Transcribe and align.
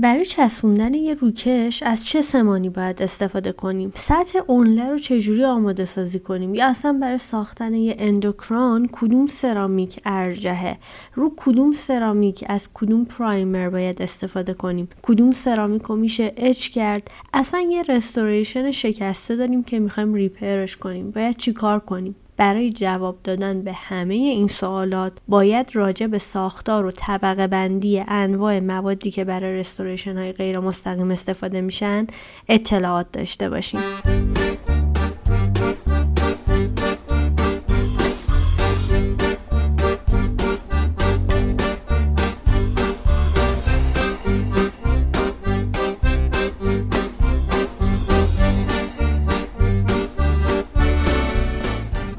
برای 0.00 0.24
چسبوندن 0.24 0.94
یه 0.94 1.14
روکش 1.14 1.82
از 1.82 2.06
چه 2.06 2.22
سمانی 2.22 2.68
باید 2.68 3.02
استفاده 3.02 3.52
کنیم؟ 3.52 3.92
سطح 3.94 4.38
اونله 4.46 4.90
رو 4.90 4.98
چجوری 4.98 5.44
آماده 5.44 5.84
سازی 5.84 6.18
کنیم؟ 6.18 6.54
یا 6.54 6.68
اصلا 6.68 6.92
برای 6.92 7.18
ساختن 7.18 7.74
یه 7.74 7.96
اندوکران 7.98 8.88
کدوم 8.92 9.26
سرامیک 9.26 10.00
ارجهه؟ 10.04 10.78
رو 11.14 11.32
کدوم 11.36 11.72
سرامیک 11.72 12.44
از 12.48 12.68
کدوم 12.74 13.04
پرایمر 13.04 13.70
باید 13.70 14.02
استفاده 14.02 14.54
کنیم؟ 14.54 14.88
کدوم 15.02 15.30
سرامیک 15.30 15.82
رو 15.82 15.96
میشه 15.96 16.32
اچ 16.36 16.68
کرد؟ 16.68 17.10
اصلا 17.34 17.60
یه 17.60 17.82
رستوریشن 17.82 18.70
شکسته 18.70 19.36
داریم 19.36 19.62
که 19.62 19.78
می‌خوایم 19.78 20.14
ریپرش 20.14 20.76
کنیم. 20.76 21.10
باید 21.10 21.36
چیکار 21.36 21.80
کنیم؟ 21.80 22.16
برای 22.36 22.70
جواب 22.70 23.18
دادن 23.24 23.62
به 23.62 23.72
همه 23.72 24.14
این 24.14 24.48
سوالات 24.48 25.12
باید 25.28 25.70
راجع 25.76 26.06
به 26.06 26.18
ساختار 26.18 26.86
و 26.86 26.90
طبقه 26.90 27.46
بندی 27.46 28.04
انواع 28.08 28.60
موادی 28.60 29.10
که 29.10 29.24
برای 29.24 29.58
رستوریشن 29.58 30.18
های 30.18 30.32
غیر 30.32 30.58
مستقیم 30.58 31.10
استفاده 31.10 31.60
میشن 31.60 32.06
اطلاعات 32.48 33.12
داشته 33.12 33.50
باشیم. 33.50 33.80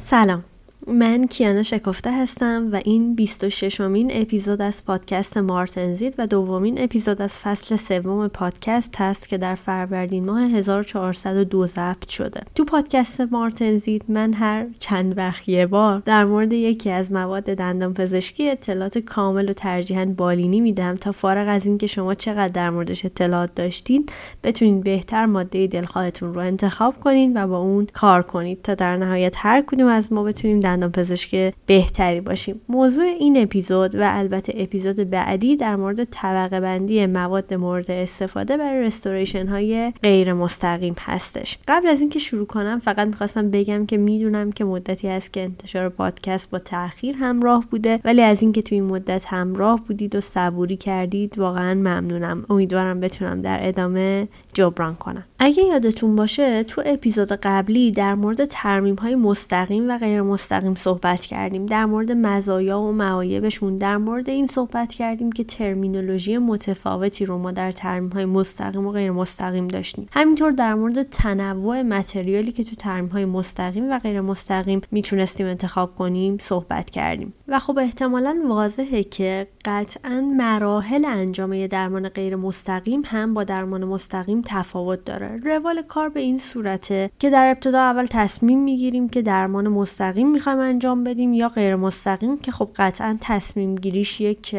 سلام. 0.10 0.44
من 0.90 1.28
کیانا 1.28 1.64
شکفته 1.64 2.12
هستم 2.12 2.70
و 2.72 2.82
این 2.86 3.16
26 3.16 3.82
امین 3.82 4.12
اپیزود 4.14 4.62
از 4.62 4.86
پادکست 4.86 5.38
مارتنزید 5.38 6.16
و 6.18 6.28
دومین 6.28 6.84
اپیزود 6.84 7.22
از 7.22 7.40
فصل 7.40 7.76
سوم 7.76 8.28
پادکست 8.28 8.96
هست 9.02 9.30
که 9.30 9.38
در 9.38 9.56
فروردین 9.56 10.26
ماه 10.26 10.42
1402 10.42 11.68
ضبط 11.68 12.10
شده. 12.10 12.42
تو 12.56 12.66
پادکست 12.66 13.22
مارتنزید 13.22 14.04
من 14.08 14.34
هر 14.34 14.66
چند 14.80 15.18
وقت 15.18 15.50
یه 15.50 15.66
بار 15.66 16.02
در 16.06 16.26
مورد 16.26 16.54
یکی 16.54 16.90
از 16.90 17.12
مواد 17.12 17.44
دندان 17.44 17.94
پزشکی 17.94 18.50
اطلاعات 18.50 18.98
کامل 18.98 19.50
و 19.50 19.54
ترجیحاً 19.54 20.06
بالینی 20.06 20.62
میدم 20.62 20.96
تا 20.96 21.12
فارغ 21.12 21.48
از 21.50 21.66
اینکه 21.66 21.88
شما 21.88 22.14
چقدر 22.14 22.48
در 22.48 22.70
موردش 22.70 23.06
اطلاعات 23.06 23.56
داشتین 23.56 24.06
بتونید 24.44 24.84
بهتر 24.84 25.26
ماده 25.26 25.68
دلخواهتون 25.68 26.34
رو 26.34 26.40
انتخاب 26.40 27.00
کنین 27.00 27.44
و 27.44 27.48
با 27.48 27.58
اون 27.58 27.88
کار 27.94 28.24
کنید 28.24 28.62
تا 28.62 28.76
در 28.76 28.98
نهایت 28.98 29.34
هر 29.38 29.62
کدوم 29.62 29.88
از 29.88 30.14
ما 30.14 30.24
بتونیم 30.24 30.60
دندان 30.78 30.92
پزشک 30.92 31.54
بهتری 31.66 32.22
باشیم. 32.22 32.62
موضوع 32.70 33.04
این 33.04 33.42
اپیزود 33.42 33.96
و 33.96 34.00
البته 34.04 34.54
اپیزود 34.56 34.96
بعدی 34.96 35.56
در 35.56 35.76
مورد 35.76 36.04
طبقه 36.04 36.60
بندی 36.60 37.06
مواد 37.06 37.54
مورد 37.54 37.92
استفاده 37.92 38.58
برای 38.58 38.84
رستوریشن 38.84 39.48
های 39.48 39.94
غیر 40.04 40.34
مستقیم 40.34 40.96
هستش. 41.00 41.58
قبل 41.68 41.88
از 41.88 42.02
اینکه 42.02 42.20
شروع 42.20 42.46
کنم 42.46 42.80
فقط 42.80 43.08
می‌خواستم 43.08 43.52
بگم 43.52 43.86
که 43.86 43.98
می‌دونم 43.98 44.52
که 44.52 44.64
مدتی 44.66 45.08
است 45.08 45.34
که 45.34 45.42
انتشار 45.44 45.90
پادکست 45.90 46.50
با 46.50 46.60
تاخیر 46.60 47.16
همراه 47.16 47.66
بوده 47.72 48.00
ولی 48.06 48.22
از 48.22 48.42
اینکه 48.42 48.62
تو 48.62 48.76
این 48.76 48.84
مدت 48.84 49.26
همراه 49.28 49.82
بودید 49.88 50.16
و 50.16 50.22
صبوری 50.22 50.78
کردید 50.78 51.40
واقعا 51.40 51.74
ممنونم. 51.74 52.46
امیدوارم 52.50 53.00
بتونم 53.00 53.42
در 53.42 53.68
ادامه 53.68 54.28
جبران 54.54 54.96
کنم. 54.96 55.24
اگه 55.40 55.64
یادتون 55.64 56.16
باشه 56.16 56.64
تو 56.64 56.82
اپیزود 56.86 57.32
قبلی 57.32 57.92
در 57.92 58.16
مورد 58.16 58.46
ترمیم 58.46 58.96
های 58.96 59.16
مستقیم 59.16 59.90
و 59.90 59.98
غیر 59.98 60.22
مستقیم 60.22 60.67
صحبت 60.76 61.26
کردیم 61.26 61.66
در 61.66 61.86
مورد 61.86 62.12
مزایا 62.12 62.80
و 62.80 62.92
معایبشون 62.92 63.78
در 63.78 63.98
مورد 63.98 64.30
این 64.30 64.48
صحبت 64.48 64.94
کردیم 64.94 65.32
که 65.32 65.44
ترمینولوژی 65.44 66.38
متفاوتی 66.38 67.26
رو 67.26 67.38
ما 67.38 67.52
در 67.52 67.72
ترمیم 67.72 68.30
مستقیم 68.30 68.88
و 68.88 68.92
غیر 68.92 69.12
مستقیم 69.12 69.68
داشتیم. 69.68 70.08
همینطور 70.12 70.52
در 70.52 70.74
مورد 70.74 71.04
تنوع 71.04 71.82
متریالی 71.82 72.52
که 72.52 72.64
تو 72.64 72.76
ترمیم 72.76 73.30
مستقیم 73.30 73.92
و 73.92 74.00
غیر 74.00 74.22
مستقیم 74.22 74.82
می‌تونستیم 74.92 75.48
انتخاب 75.48 75.96
کنیم 75.96 76.38
صحبت 76.42 76.90
کردیم. 76.90 77.34
و 77.48 77.60
خب 77.60 77.80
احتمالا 77.80 78.44
واضحه 78.48 79.04
که 79.04 79.48
قطعا 79.66 80.22
مراحل 80.38 81.06
انجام 81.06 81.68
درمان 81.68 82.10
غیر 82.10 82.36
مستقیم 82.36 83.02
هم 83.06 83.34
با 83.34 83.44
درمان 83.44 83.86
مستقیم 83.86 84.42
تفاوت 84.46 85.06
داره. 85.06 85.40
روال 85.44 85.82
کار 85.82 86.10
به 86.10 86.20
این 86.20 86.38
صورته 86.38 87.10
که 87.20 87.30
در 87.30 87.48
ابتدا 87.48 87.80
اول 87.80 88.06
تصمیم 88.06 88.64
می‌گیریم 88.64 89.10
که 89.10 89.22
درمان 89.22 89.68
مستقیم 89.68 90.32
می‌خوایم 90.32 90.57
انجام 90.60 91.04
بدیم 91.04 91.34
یا 91.34 91.50
غیر 91.50 91.76
مستقیم 91.76 92.38
که 92.38 92.52
خب 92.52 92.70
قطعا 92.76 93.18
تصمیم 93.22 93.76
گیریش 93.76 94.22
یک 94.22 94.56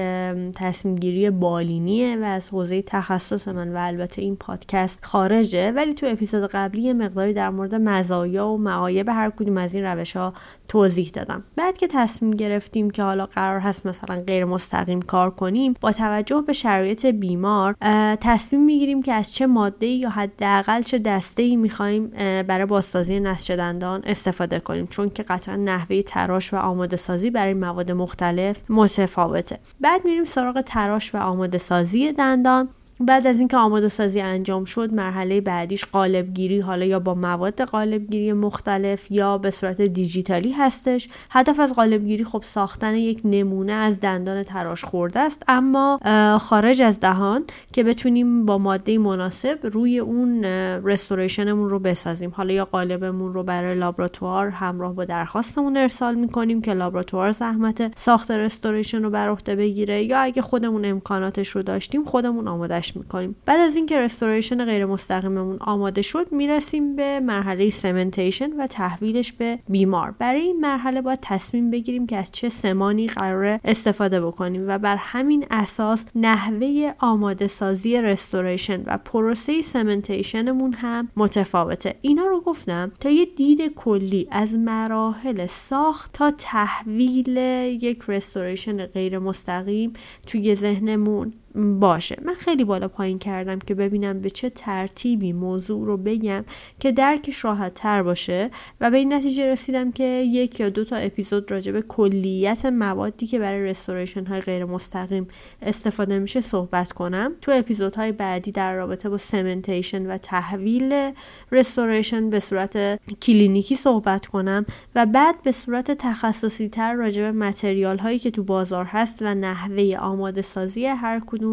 تصمیم 0.54 0.94
گیری 0.94 1.30
بالینیه 1.30 2.16
و 2.16 2.24
از 2.24 2.50
حوزه 2.50 2.82
تخصص 2.82 3.48
من 3.48 3.72
و 3.72 3.76
البته 3.80 4.22
این 4.22 4.36
پادکست 4.36 5.04
خارجه. 5.04 5.70
ولی 5.70 5.94
تو 5.94 6.06
اپیزود 6.06 6.50
قبلی 6.50 6.82
یه 6.82 6.92
مقداری 6.92 7.32
در 7.32 7.50
مورد 7.50 7.74
مزایا 7.74 8.48
و 8.48 8.58
معایب 8.58 9.08
هر 9.08 9.30
کدوم 9.30 9.56
از 9.56 9.74
این 9.74 9.84
روش 9.84 10.16
ها 10.16 10.32
توضیح 10.68 11.10
دادم. 11.12 11.44
بعد 11.56 11.76
که 11.76 11.86
تصمیم 11.86 12.30
گرفتیم 12.30 12.90
که 12.90 13.02
حالا 13.02 13.26
قرار 13.26 13.60
هست 13.60 13.86
مثلا 13.86 14.20
غیر 14.20 14.44
مستقیم 14.44 15.02
کار 15.02 15.30
کنیم 15.30 15.74
با 15.80 15.92
توجه 15.92 16.42
به 16.46 16.52
شرایط 16.52 17.06
بیمار 17.06 17.76
تصمیم 18.20 18.64
می‌گیریم 18.64 19.02
که 19.02 19.12
از 19.12 19.34
چه 19.34 19.46
ماده 19.46 19.86
یا 19.86 20.10
حداقل 20.10 20.82
چه 20.82 20.98
دسته 20.98 21.42
ای 21.42 21.56
می‌خوایم 21.56 22.06
برای 22.42 22.66
بازسازی 22.66 23.20
نسج 23.20 23.52
دندان 23.52 24.02
استفاده 24.06 24.60
کنیم. 24.60 24.86
چون 24.86 25.08
که 25.08 25.22
قطعا 25.22 25.56
نحوه 25.78 26.02
تراش 26.02 26.54
و 26.54 26.56
آماده 26.56 26.96
سازی 26.96 27.30
برای 27.30 27.54
مواد 27.54 27.92
مختلف 27.92 28.56
متفاوته. 28.68 29.58
بعد 29.80 30.04
میریم 30.04 30.24
سراغ 30.24 30.60
تراش 30.60 31.14
و 31.14 31.18
آماده 31.18 31.58
سازی 31.58 32.12
دندان. 32.12 32.68
بعد 33.00 33.26
از 33.26 33.38
اینکه 33.38 33.56
آماده 33.56 33.88
سازی 33.88 34.20
انجام 34.20 34.64
شد 34.64 34.94
مرحله 34.94 35.40
بعدیش 35.40 35.84
قالبگیری 35.84 36.60
حالا 36.60 36.84
یا 36.84 36.98
با 36.98 37.14
مواد 37.14 37.60
قالبگیری 37.60 38.32
مختلف 38.32 39.10
یا 39.10 39.38
به 39.38 39.50
صورت 39.50 39.80
دیجیتالی 39.80 40.52
هستش. 40.52 41.08
هدف 41.30 41.60
از 41.60 41.74
قالبگیری 41.74 42.24
خب 42.24 42.42
ساختن 42.44 42.94
یک 42.94 43.20
نمونه 43.24 43.72
از 43.72 44.00
دندان 44.00 44.42
تراش 44.42 44.84
خورده 44.84 45.20
است. 45.20 45.42
اما 45.48 45.98
خارج 46.40 46.82
از 46.82 47.00
دهان 47.00 47.44
که 47.72 47.84
بتونیم 47.84 48.46
با 48.46 48.58
ماده 48.58 48.98
مناسب 48.98 49.58
روی 49.62 49.98
اون 49.98 50.44
رستوریشنمون 50.84 51.68
رو 51.68 51.78
بسازیم. 51.78 52.32
حالا 52.34 52.52
یا 52.52 52.64
قالبمون 52.64 53.32
رو 53.32 53.42
برای 53.42 53.78
لابراتوار 53.78 54.48
همراه 54.48 54.94
با 54.94 55.04
درخواستمون 55.04 55.76
ارسال 55.76 56.14
می‌کنیم 56.14 56.60
که 56.60 56.74
لابراتوار 56.74 57.32
زحمت 57.32 57.98
ساخت 57.98 58.30
رستوریشن 58.30 59.02
رو 59.02 59.10
بر 59.10 59.28
عهده 59.28 59.56
بگیره. 59.56 60.04
یا 60.04 60.18
اگه 60.18 60.42
خودمون 60.42 60.84
امکاناتش 60.84 61.48
رو 61.48 61.62
داشتیم 61.62 62.04
خودمون 62.04 62.48
آمادهش 62.48 62.87
می‌کنیم. 62.96 63.36
بعد 63.46 63.60
از 63.60 63.76
اینکه 63.76 63.98
رستوریشن 63.98 64.64
غیر 64.64 64.86
مستقیممون 64.86 65.58
آماده 65.60 66.02
شد 66.02 66.32
می‌رسیم 66.32 66.96
به 66.96 67.20
مرحله 67.20 67.70
سمنتیشن 67.70 68.52
و 68.52 68.66
تحویلش 68.66 69.32
به 69.32 69.58
بیمار. 69.68 70.14
برای 70.18 70.40
این 70.40 70.60
مرحله 70.60 71.02
باید 71.02 71.18
تصمیم 71.22 71.70
بگیریم 71.70 72.06
که 72.06 72.16
از 72.16 72.32
چه 72.32 72.48
سمانی 72.48 73.06
قرار 73.06 73.60
استفاده 73.64 74.20
بکنیم 74.20 74.64
و 74.68 74.78
بر 74.78 74.96
همین 74.96 75.44
اساس 75.50 76.06
نحوه 76.14 76.92
آماده 76.98 77.46
سازی 77.46 78.02
رستوریشن 78.02 78.82
و 78.86 78.98
پروسه 78.98 79.62
سمنتیشنمون 79.62 80.72
هم 80.72 81.08
متفاوته. 81.16 81.94
اینا 82.00 82.26
رو 82.26 82.40
گفتم 82.40 82.92
تا 83.00 83.10
یه 83.10 83.24
دید 83.24 83.74
کلی 83.74 84.28
از 84.30 84.54
مراحل 84.54 85.46
ساخت 85.46 86.12
تا 86.12 86.30
تحویل 86.30 87.36
یک 87.82 88.02
رستوریشن 88.08 88.86
غیر 88.86 89.18
مستقیم 89.18 89.92
توی 90.26 90.54
ذهنمون. 90.54 91.32
باشه. 91.58 92.16
من 92.24 92.34
خیلی 92.34 92.64
بالا 92.64 92.88
پایین 92.88 93.18
کردم 93.18 93.58
که 93.58 93.74
ببینم 93.74 94.20
به 94.20 94.30
چه 94.30 94.50
ترتیبی 94.50 95.32
موضوع 95.32 95.86
رو 95.86 95.96
بگم 95.96 96.44
که 96.80 96.92
درکش 96.92 97.44
راحت 97.44 97.74
تر 97.74 98.02
باشه 98.02 98.50
و 98.80 98.90
به 98.90 98.96
این 98.96 99.12
نتیجه 99.12 99.46
رسیدم 99.46 99.92
که 99.92 100.04
یک 100.04 100.60
یا 100.60 100.68
دو 100.68 100.84
تا 100.84 100.96
اپیزود 100.96 101.50
راجع 101.50 101.72
به 101.72 101.82
کلیت 101.82 102.66
موادی 102.66 103.26
که 103.26 103.38
برای 103.38 103.62
رستوریشن 103.64 104.26
های 104.26 104.40
غیر 104.40 104.64
مستقیم 104.64 105.28
استفاده 105.62 106.18
میشه 106.18 106.40
صحبت 106.40 106.92
کنم. 106.92 107.32
تو 107.40 107.52
اپیزودهای 107.54 108.12
بعدی 108.12 108.52
در 108.52 108.74
رابطه 108.74 109.08
با 109.08 109.16
سمنتیشن 109.16 110.06
و 110.06 110.18
تحویل 110.18 111.12
رستوریشن 111.52 112.30
به 112.30 112.40
صورت 112.40 113.00
کلینیکی 113.22 113.74
صحبت 113.74 114.26
کنم 114.26 114.66
و 114.94 115.06
بعد 115.06 115.42
به 115.42 115.52
صورت 115.52 115.90
تخصصی 115.90 116.68
تر 116.68 116.94
راجع 116.94 117.22
به 117.22 117.32
متریال 117.32 117.98
هایی 117.98 118.18
که 118.18 118.30
تو 118.30 118.42
بازار 118.42 118.84
هست 118.84 119.22
و 119.22 119.34
نحوه 119.34 119.96
آماده 120.00 120.42
سازی 120.42 120.86
هر 120.86 121.22
کدوم 121.26 121.47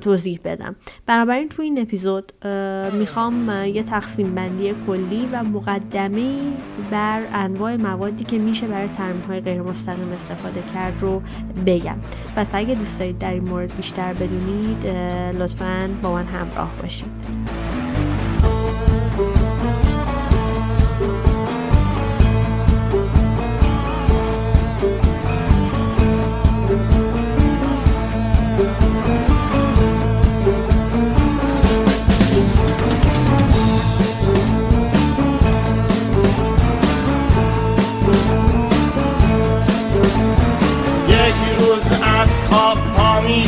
توضیح 0.00 0.40
بدم. 0.44 0.76
بنابراین 1.06 1.48
تو 1.48 1.62
این 1.62 1.80
اپیزود 1.80 2.32
می‌خوام 2.92 3.50
یه 3.66 3.82
تقسیم 3.82 4.34
بندی 4.34 4.74
کلی 4.86 5.28
و 5.32 5.42
مقدمه 5.42 6.52
بر 6.90 7.22
انواع 7.32 7.76
موادی 7.76 8.24
که 8.24 8.38
میشه 8.38 8.66
برای 8.66 8.88
ترمیم 8.88 9.22
های 9.28 9.40
غیر 9.40 9.62
مستقیم 9.62 10.12
استفاده 10.12 10.62
کرد 10.74 11.02
رو 11.02 11.22
بگم. 11.66 11.96
پس 12.36 12.54
اگه 12.54 12.74
دوست 12.74 12.98
دارید 12.98 13.18
در 13.18 13.32
این 13.32 13.48
مورد 13.48 13.76
بیشتر 13.76 14.12
بدونید 14.12 14.86
لطفا 15.36 15.90
با 16.02 16.12
من 16.12 16.26
همراه 16.26 16.72
باشید. 16.82 17.43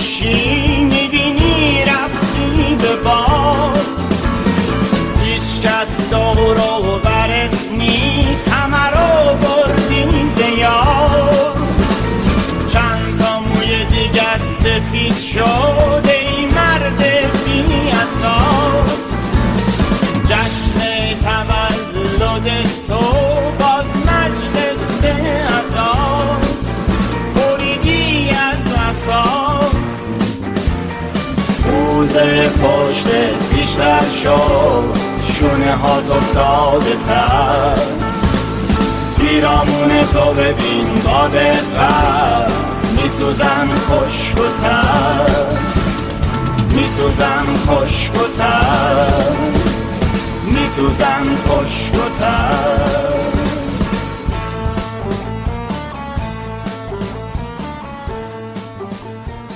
خوشی 0.06 0.76
می‌بینی 0.84 1.82
رفتی 1.84 2.74
به 2.74 2.96
باد. 2.96 3.86
هیچ 5.24 5.66
کس 5.66 6.10
دور 6.10 6.58
و 6.58 6.98
برت 6.98 7.72
نیست 7.72 8.48
همه 8.48 8.86
رو 8.90 9.34
بردی 9.34 10.28
زیاد. 10.28 11.56
چند 12.72 13.18
تا 13.18 13.40
موی 13.40 13.84
دیگر 13.84 14.40
سفید 14.62 15.18
شد 15.18 16.05
روز 32.06 32.16
پشت 32.52 33.06
بیشتر 33.54 34.00
شد 34.22 34.96
شونه 35.32 35.72
ها 35.72 35.96
افتاده 35.96 36.96
تر. 37.06 37.74
پیرامون 39.18 40.04
تو 40.12 40.32
ببین 40.32 40.94
با 41.04 41.28
دقت 41.28 42.52
میسوزن 43.02 43.68
خشک 43.88 44.38
و 44.38 44.62
تر. 44.62 45.46
میسوزن 46.74 47.46
خشک 47.66 48.14
و 48.14 48.38
تر. 48.38 49.32
میسوزن 50.46 51.36
خشک 51.36 51.94
و 51.94 52.18
تر. 52.18 53.45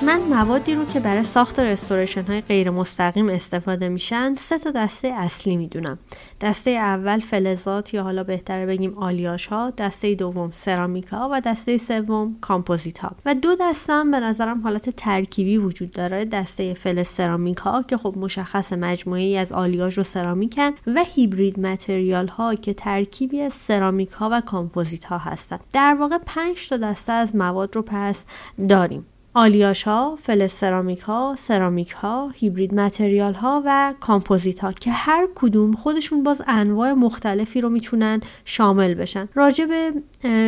من 0.02 0.20
موادی 0.20 0.74
رو 0.74 0.84
که 0.84 1.00
برای 1.00 1.24
ساخت 1.24 1.58
restoration 1.58 2.22
های 2.22 2.40
غیر 2.40 2.70
مستقیم 2.70 3.28
استفاده 3.28 3.88
میشن 3.88 4.34
سه 4.34 4.58
تا 4.58 4.70
دسته 4.70 5.08
اصلی 5.08 5.56
می‌دونم. 5.56 5.98
دسته 6.40 6.70
اول 6.70 7.20
فلزات 7.20 7.94
یا 7.94 8.02
حالا 8.02 8.24
بهتره 8.24 8.66
بگیم 8.66 8.94
آلیاژ 8.98 9.46
ها 9.46 9.70
دسته 9.70 10.14
دوم 10.14 10.50
سرامیکا 10.50 11.28
و 11.32 11.40
دسته 11.40 11.78
سوم 11.78 12.36
کامپوزیت 12.40 12.98
ها 12.98 13.12
و 13.26 13.34
دو 13.34 13.56
دسته 13.60 13.92
هم 13.92 14.10
به 14.10 14.20
نظرم 14.20 14.62
حالت 14.62 14.90
ترکیبی 14.90 15.56
وجود 15.56 15.90
داره 15.90 16.24
دسته 16.24 16.74
فلز 16.74 17.08
سرامیک 17.08 17.58
ها 17.58 17.82
که 17.82 17.96
خب 17.96 18.14
مشخص 18.16 18.72
مجموعه 18.72 19.22
ای 19.22 19.36
از 19.36 19.52
آلیاژ 19.52 19.98
و 19.98 20.02
سرامیکن 20.02 20.70
و 20.86 21.04
hybrid 21.14 21.60
material 21.60 22.28
ها 22.28 22.54
که 22.54 22.74
ترکیبی 22.74 23.40
از 23.40 23.52
سرامیک 23.52 24.10
ها 24.10 24.28
و 24.32 24.40
کامپوزیت 24.40 25.04
ها 25.04 25.18
هستن. 25.18 25.58
در 25.72 25.96
واقع 26.00 26.18
پنج 26.26 26.68
تا 26.68 26.76
دسته 26.76 27.12
از 27.12 27.36
مواد 27.36 27.76
رو 27.76 27.82
پس 27.82 28.24
داریم. 28.68 29.06
آلیاژ 29.40 29.82
ها، 29.82 30.16
فلز 30.22 30.52
سرامیک 30.52 31.00
ها، 31.00 31.34
سرامیک 31.38 31.90
ها، 31.90 32.28
hybrid 32.34 32.74
material 32.74 33.34
ها 33.34 33.62
و 33.66 33.94
کامپوزیت 34.00 34.60
ها 34.60 34.72
که 34.72 34.90
هر 34.90 35.28
کدوم 35.34 35.72
خودشون 35.72 36.22
باز 36.22 36.42
انواع 36.46 36.92
مختلفی 36.92 37.60
رو 37.60 37.68
می‌تونن 37.68 38.20
شامل 38.44 38.94
بشن. 38.94 39.28
راجع 39.34 39.64
به 39.64 39.92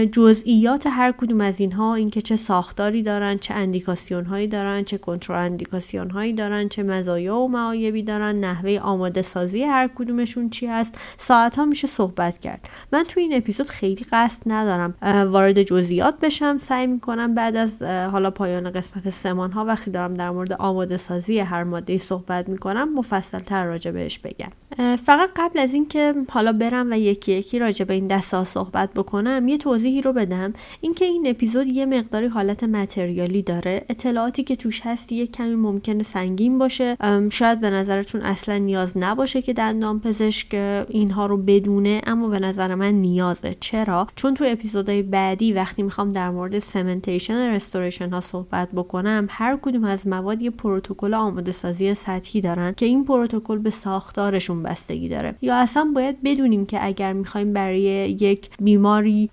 جزئیات 0.07 0.87
هر 0.87 1.13
کدوم 1.13 1.41
از 1.41 1.61
اینها 1.61 1.95
اینکه 1.95 2.21
چه 2.21 2.37
ساختاری 2.37 3.03
دارن، 3.03 3.39
چه 3.39 3.55
اندیکاسیون 3.55 4.25
هایی 4.25 4.47
دارن، 4.47 4.85
چه 4.85 4.99
کنترااندیکاسیون 4.99 6.11
هایی 6.11 6.33
دارن، 6.33 6.69
چه 6.69 6.83
مزایا 6.83 7.37
و 7.37 7.49
معایبی 7.49 8.03
دارن، 8.03 8.45
نحوه 8.45 8.79
آماده 8.79 9.23
سازی 9.23 9.63
هر 9.63 9.91
کدومشون 9.95 10.51
چی 10.51 10.67
هست، 10.67 10.99
ساعت 11.17 11.57
ها 11.57 11.65
میشه 11.65 11.87
صحبت 11.87 12.39
کرد. 12.39 12.69
من 12.93 13.05
تو 13.05 13.21
این 13.21 13.35
اپیزود 13.37 13.69
خیلی 13.69 14.07
قصد 14.13 14.43
ندارم 14.47 14.95
وارد 15.33 15.63
جزئیات 15.63 16.15
بشم، 16.21 16.59
سعی 16.59 16.87
می‌کنم 16.87 17.35
بعد 17.35 17.57
از 17.57 17.83
حالا 17.83 18.31
پایان 18.31 18.73
قسمت 18.83 19.11
سمان 19.11 19.53
ها 19.53 19.65
وقتی 19.65 19.91
دارم 19.91 20.15
در 20.15 20.31
مورد 20.31 20.53
آماده 20.53 20.97
سازی 20.97 21.39
هر 21.39 21.65
ماده 21.65 21.99
صحبت 21.99 22.49
می‌کنم 22.49 22.95
مفصل 22.95 23.39
تر 23.39 23.65
راجع 23.65 23.91
بهش 23.91 24.19
بگم. 24.19 24.51
فقط 24.97 25.31
قبل 25.37 25.59
از 25.59 25.75
اینکه 25.75 26.15
حالا 26.29 26.53
برم 26.53 26.91
و 26.91 26.99
یکی 26.99 27.33
یکی 27.33 27.59
راجع 27.59 27.85
به 27.85 27.95
این 27.95 28.07
دسته 28.07 28.45
صحبت 28.45 28.95
بکنم 28.95 29.49
یه 29.49 29.59
توضیحی 29.59 30.03
رو 30.03 30.13
بدم. 30.13 30.53
اینکه 30.81 31.05
این 31.05 31.27
اپیزود 31.27 31.67
یه 31.67 31.87
مقداری 31.87 32.27
حالت 32.27 32.65
متریالی 32.65 33.43
داره. 33.43 33.85
اطلاعاتی 33.89 34.43
که 34.43 34.57
توش 34.57 34.81
هست 34.85 35.13
یه 35.13 35.27
کمی 35.27 35.55
ممکنه 35.55 36.03
سنگین 36.03 36.59
باشه. 36.59 36.97
شاید 37.31 37.61
به 37.61 37.71
نظرتون 37.71 38.21
اصلا 38.21 38.59
نیاز 38.59 38.93
نباشه 38.97 39.43
که 39.43 39.53
دندان 39.53 40.01
پزشک 40.01 40.55
اینها 40.89 41.27
رو 41.27 41.37
بدونه 41.37 42.01
اما 42.07 42.29
به 42.29 42.41
نظر 42.41 42.75
من 42.75 42.95
نیازه. 42.95 43.57
چرا؟ 43.61 44.07
چون 44.17 44.35
تو 44.35 44.45
اپیزودهای 44.49 45.03
بعدی 45.03 45.53
وقتی 45.53 45.83
می‌خوام 45.83 46.09
در 46.09 46.31
مورد 46.31 46.59
سمنتیشن 46.59 47.55
رستوریشن 47.55 48.11
ها 48.11 48.21
صحبت 48.21 48.62
بکنم 48.69 49.27
هر 49.31 49.59
کدوم 49.63 49.85
از 49.85 50.07
مواد 50.07 50.43
یه 50.43 50.51
پروتکل 50.51 51.15
آماده 51.15 51.53
سازی 51.53 51.95
سطحی 51.95 52.41
دارن 52.41 52.75
که 52.77 52.87
این 52.87 53.05
پروتکل 53.05 53.59
به 53.59 53.71
ساختارشون 53.71 54.63
بستگی 54.63 55.09
داره. 55.09 55.35
یا 55.43 55.57
اصلا 55.57 55.93
باید 55.95 56.23
بدونیم 56.23 56.67
که 56.67 56.87
اگر 56.87 57.13
می‌خوایم 57.13 57.53
برای 57.53 57.81
یک 58.21 58.51
بیماری 58.61 59.31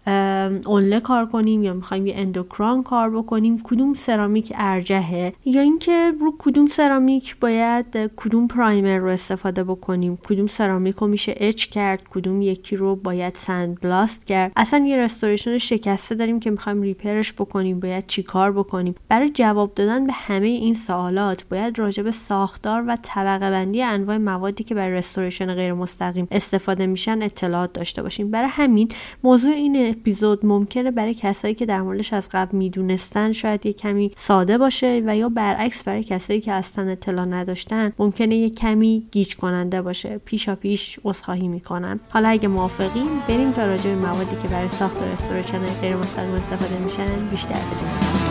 اونله 0.66 1.00
کار 1.00 1.26
کنیم 1.26 1.64
یا 1.64 1.74
می‌خوایم 1.74 2.08
یه 2.08 2.14
اندوکران 2.18 2.84
کار 2.84 3.10
بکنیم 3.10 3.58
کدوم 3.64 3.94
سرامیک 3.94 4.54
ارجهه 4.56 5.34
یا 5.46 5.62
اینکه 5.62 6.12
رو 6.20 6.36
کدوم 6.40 6.66
سرامیک 6.66 7.40
باید 7.40 7.86
کدوم 8.16 8.48
primer 8.48 8.98
رو 8.98 9.08
استفاده 9.08 9.64
بکنیم؟ 9.64 10.18
کدوم 10.28 10.48
سرامیک 10.48 10.96
رو 10.96 11.08
میشه 11.08 11.34
etch 11.38 11.66
کرد؟ 11.66 12.04
کدوم 12.10 12.42
یکی 12.42 12.76
رو 12.76 12.96
باید 12.96 13.36
sandblast 13.36 14.28
کرد؟ 14.28 14.52
اصلا 14.56 14.86
یه 14.86 14.98
restoration 14.98 15.58
شکسته 15.58 16.16
داریم 16.16 16.40
که 16.40 16.52
می‌خوایم 16.52 16.82
repair 16.82 17.21
ش 17.21 17.34
بکنیم 17.34 17.80
باید 17.80 18.08
چیکار 18.08 18.52
بکنیم؟ 18.52 18.96
برای 19.20 19.32
جواب 19.32 19.74
دادن 19.74 20.08
به 20.08 20.14
همه 20.14 20.48
این 20.48 20.74
سوالات 20.74 21.46
باید 21.50 21.80
راجع 21.80 22.04
به 22.04 22.12
ساختار 22.12 22.84
و 22.88 22.98
طبقه 23.02 23.50
بندی 23.50 23.84
انواع 23.84 24.18
موادی 24.18 24.64
که 24.64 24.76
برای 24.76 24.94
restoration 24.94 25.54
غیر 25.54 25.74
مستقیم 25.74 26.28
استفاده 26.32 26.86
میشن 26.86 27.22
اطلاعات 27.22 27.74
داشته 27.74 28.02
باشیم. 28.02 28.32
برای 28.32 28.50
همین 28.50 28.90
موضوع 29.24 29.52
این 29.52 29.90
اپیزود 29.90 30.46
ممکنه 30.46 30.92
برای 30.92 31.14
کسایی 31.14 31.54
که 31.54 31.66
در 31.66 31.82
موردش 31.82 32.14
از 32.14 32.30
قبل 32.32 32.58
می‌دونستن 32.58 33.32
شاید 33.32 33.66
یه 33.66 33.74
کمی 33.74 34.12
ساده 34.16 34.58
باشه 34.58 35.02
و 35.06 35.18
یا 35.18 35.30
برعکس 35.30 35.84
برای 35.84 36.04
کسایی 36.04 36.42
که 36.42 36.54
اصلا 36.54 36.90
اطلاع 36.90 37.26
نداشتن 37.26 37.94
ممکنه 38.00 38.36
یه 38.36 38.50
کمی 38.50 39.08
گیج 39.12 39.36
کننده 39.36 39.82
باشه 39.82 40.22
پیشا 40.26 40.56
پیش 40.56 41.00
عذرخواهی 41.04 41.48
می‌کنم 41.48 42.00
حالا 42.10 42.30
اگه 42.30 42.48
موافقین 42.48 43.10
بریم 43.28 43.52
تا 43.52 43.66
راجع 43.66 43.90
به 43.90 43.96
موادی 43.96 44.36
که 44.42 44.48
برای 44.48 44.70
ساخت 44.70 45.04
restoration 45.04 45.60
غیر 45.82 45.96
مستقیم 45.96 46.34
استفاده 46.36 46.80
میشن 46.80 47.30
بیشتر 47.32 47.50
بدونیم. 47.50 48.29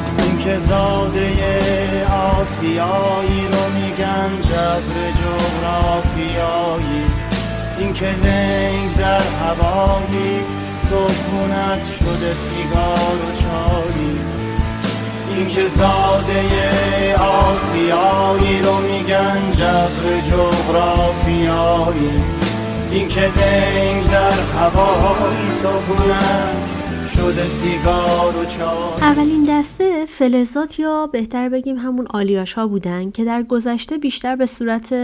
که 0.48 0.58
زاده 0.58 1.32
آسیایی 2.06 3.40
رو 3.52 3.64
میگن 3.75 4.30
جبر 4.42 4.96
جغرافیایی. 5.20 7.04
این 7.78 7.92
که 7.92 8.06
لنگ 8.06 8.96
در 8.98 9.20
هوایی 9.44 10.40
سکونت 10.76 11.82
شده 11.98 12.32
سیگار 12.32 13.18
و 13.25 13.30
چایی. 13.42 14.18
این 15.37 15.48
که 15.48 15.68
زاده 15.68 17.16
آسیایی 17.16 18.62
رو 18.62 18.76
میگن 18.78 19.50
جبر 19.52 20.20
جغرافیایی. 20.30 22.22
این 22.90 23.08
که 23.08 23.20
لنگ 23.20 24.10
در 24.10 24.32
هوایی 24.60 25.50
سکونت 25.62 26.77
اولین 29.00 29.44
دسته 29.48 30.06
فلزات 30.06 30.78
یا 30.78 31.06
بهتر 31.06 31.48
بگیم 31.48 31.76
همون 31.76 32.06
آلیاش 32.10 32.52
ها 32.52 32.66
بودن 32.66 33.10
که 33.10 33.25
در 33.25 33.42
گذشته 33.42 33.98
بیشتر 33.98 34.37
به 34.37 34.46
صورت 34.46 34.94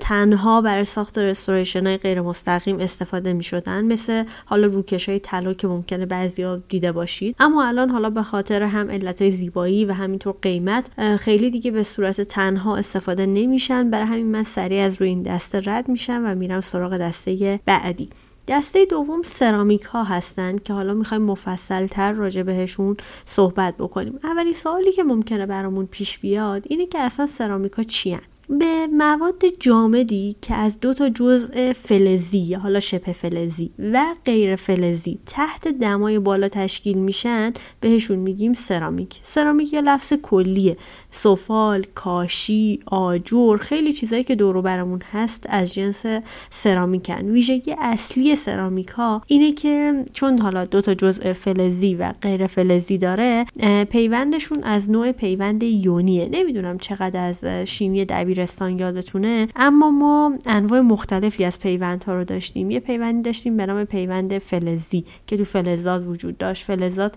تنها 0.00 0.60
برای 0.60 0.84
ساخت 0.84 1.18
رستوریشن 1.18 1.86
های 1.86 1.96
غیر 1.96 2.20
مستقیم 2.20 2.80
استفاده 2.80 3.32
می 3.32 3.42
شدن 3.42 3.84
مثل 3.84 4.24
حالا 4.44 4.66
روکش 4.66 5.08
های 5.08 5.18
طلا 5.18 5.54
که 5.54 5.68
ممکنه 5.68 6.06
بعضی 6.06 6.42
ها 6.42 6.56
دیده 6.56 6.92
باشید. 6.92 7.36
اما 7.38 7.64
الان 7.64 7.90
حالا 7.90 8.10
به 8.10 8.22
خاطر 8.22 8.62
هم 8.62 8.90
علت 8.90 9.22
های 9.22 9.30
زیبایی 9.30 9.84
و 9.84 9.92
همینطور 9.92 10.34
قیمت 10.42 11.16
خیلی 11.16 11.50
دیگه 11.50 11.70
به 11.70 11.82
صورت 11.82 12.20
تنها 12.20 12.76
استفاده 12.76 13.26
نمیشن. 13.26 13.90
برای 13.90 14.06
همین 14.06 14.26
من 14.26 14.42
سریع 14.42 14.84
از 14.84 15.00
روی 15.00 15.08
این 15.08 15.22
دسته 15.22 15.62
رد 15.64 15.88
میشم 15.88 16.22
و 16.24 16.34
میرم 16.34 16.60
سراغ 16.60 16.96
دسته 16.96 17.60
بعدی. 17.66 18.10
دسته 18.50 18.84
دوم 18.84 19.22
سرامیک 19.22 19.82
ها 19.82 20.04
هستند 20.04 20.62
که 20.62 20.72
حالا 20.72 20.94
می‌خوایم 20.94 21.22
مفصل 21.22 21.86
تر 21.86 22.12
راجع 22.12 22.42
بهشون 22.42 22.96
صحبت 23.24 23.74
بکنیم. 23.76 24.18
اولین 24.24 24.52
سوالی 24.52 24.92
که 24.92 25.02
ممکنه 25.02 25.46
برامون 25.46 25.86
پیش 25.86 26.18
بیاد 26.18 26.62
اینه 26.66 26.86
که 26.86 26.98
اصلا 26.98 27.26
سرامیک 27.26 27.72
ها 27.72 27.82
چی 27.82 28.18
به 28.58 28.86
مواد 28.86 29.42
جامدی 29.60 30.36
که 30.42 30.54
از 30.54 30.80
دو 30.80 30.94
تا 30.94 31.08
جزء 31.08 31.72
فلزی 31.72 32.54
حالا 32.54 32.80
شبه 32.80 33.12
فلزی 33.12 33.70
و 33.78 34.04
غیر 34.24 34.56
فلزی 34.56 35.18
تحت 35.26 35.68
دمای 35.68 36.18
بالا 36.18 36.48
تشکیل 36.48 36.98
میشن 36.98 37.52
بهشون 37.80 38.18
میگیم 38.18 38.52
سرامیک. 38.52 39.18
سرامیک 39.22 39.72
یه 39.72 39.80
لفظ 39.80 40.12
کلیه. 40.12 40.76
سفال 41.10 41.84
کاشی 41.94 42.80
آجور 42.86 43.58
خیلی 43.58 43.92
چیزایی 43.92 44.24
که 44.24 44.34
دورو 44.34 44.62
برامون 44.62 45.02
هست 45.12 45.46
از 45.48 45.74
جنس 45.74 46.04
سرامیکن. 46.50 47.24
ویژگی 47.24 47.74
اصلی 47.78 48.36
سرامیک 48.36 48.88
ها 48.88 49.22
اینه 49.26 49.52
که 49.52 50.04
چون 50.12 50.38
حالا 50.38 50.64
دو 50.64 50.80
تا 50.80 50.94
جزء 50.94 51.32
فلزی 51.32 51.94
و 51.94 52.12
غیر 52.22 52.46
فلزی 52.46 52.98
داره 52.98 53.46
پیوندشون 53.90 54.62
از 54.62 54.90
نوع 54.90 55.12
پیوند 55.12 55.62
یونیه. 55.62 56.28
نمی‌دونم 56.32 56.78
چقدر 56.78 57.28
از 57.28 57.44
شیمی 57.44 58.04
دبیر 58.04 58.39
دبیرستان 58.40 58.78
یادتونه 58.78 59.48
اما 59.56 59.90
ما 59.90 60.38
انواع 60.46 60.80
مختلفی 60.80 61.44
از 61.44 61.58
پیوندها 61.58 62.14
رو 62.14 62.24
داشتیم. 62.24 62.70
یه 62.70 62.80
پیوندی 62.80 63.22
داشتیم 63.22 63.56
به 63.56 63.66
نام 63.66 63.84
پیوند 63.84 64.38
فلزی 64.38 65.04
که 65.26 65.36
تو 65.36 65.44
فلزات 65.44 66.06
وجود 66.06 66.38
داشت. 66.38 66.64
فلزات 66.64 67.14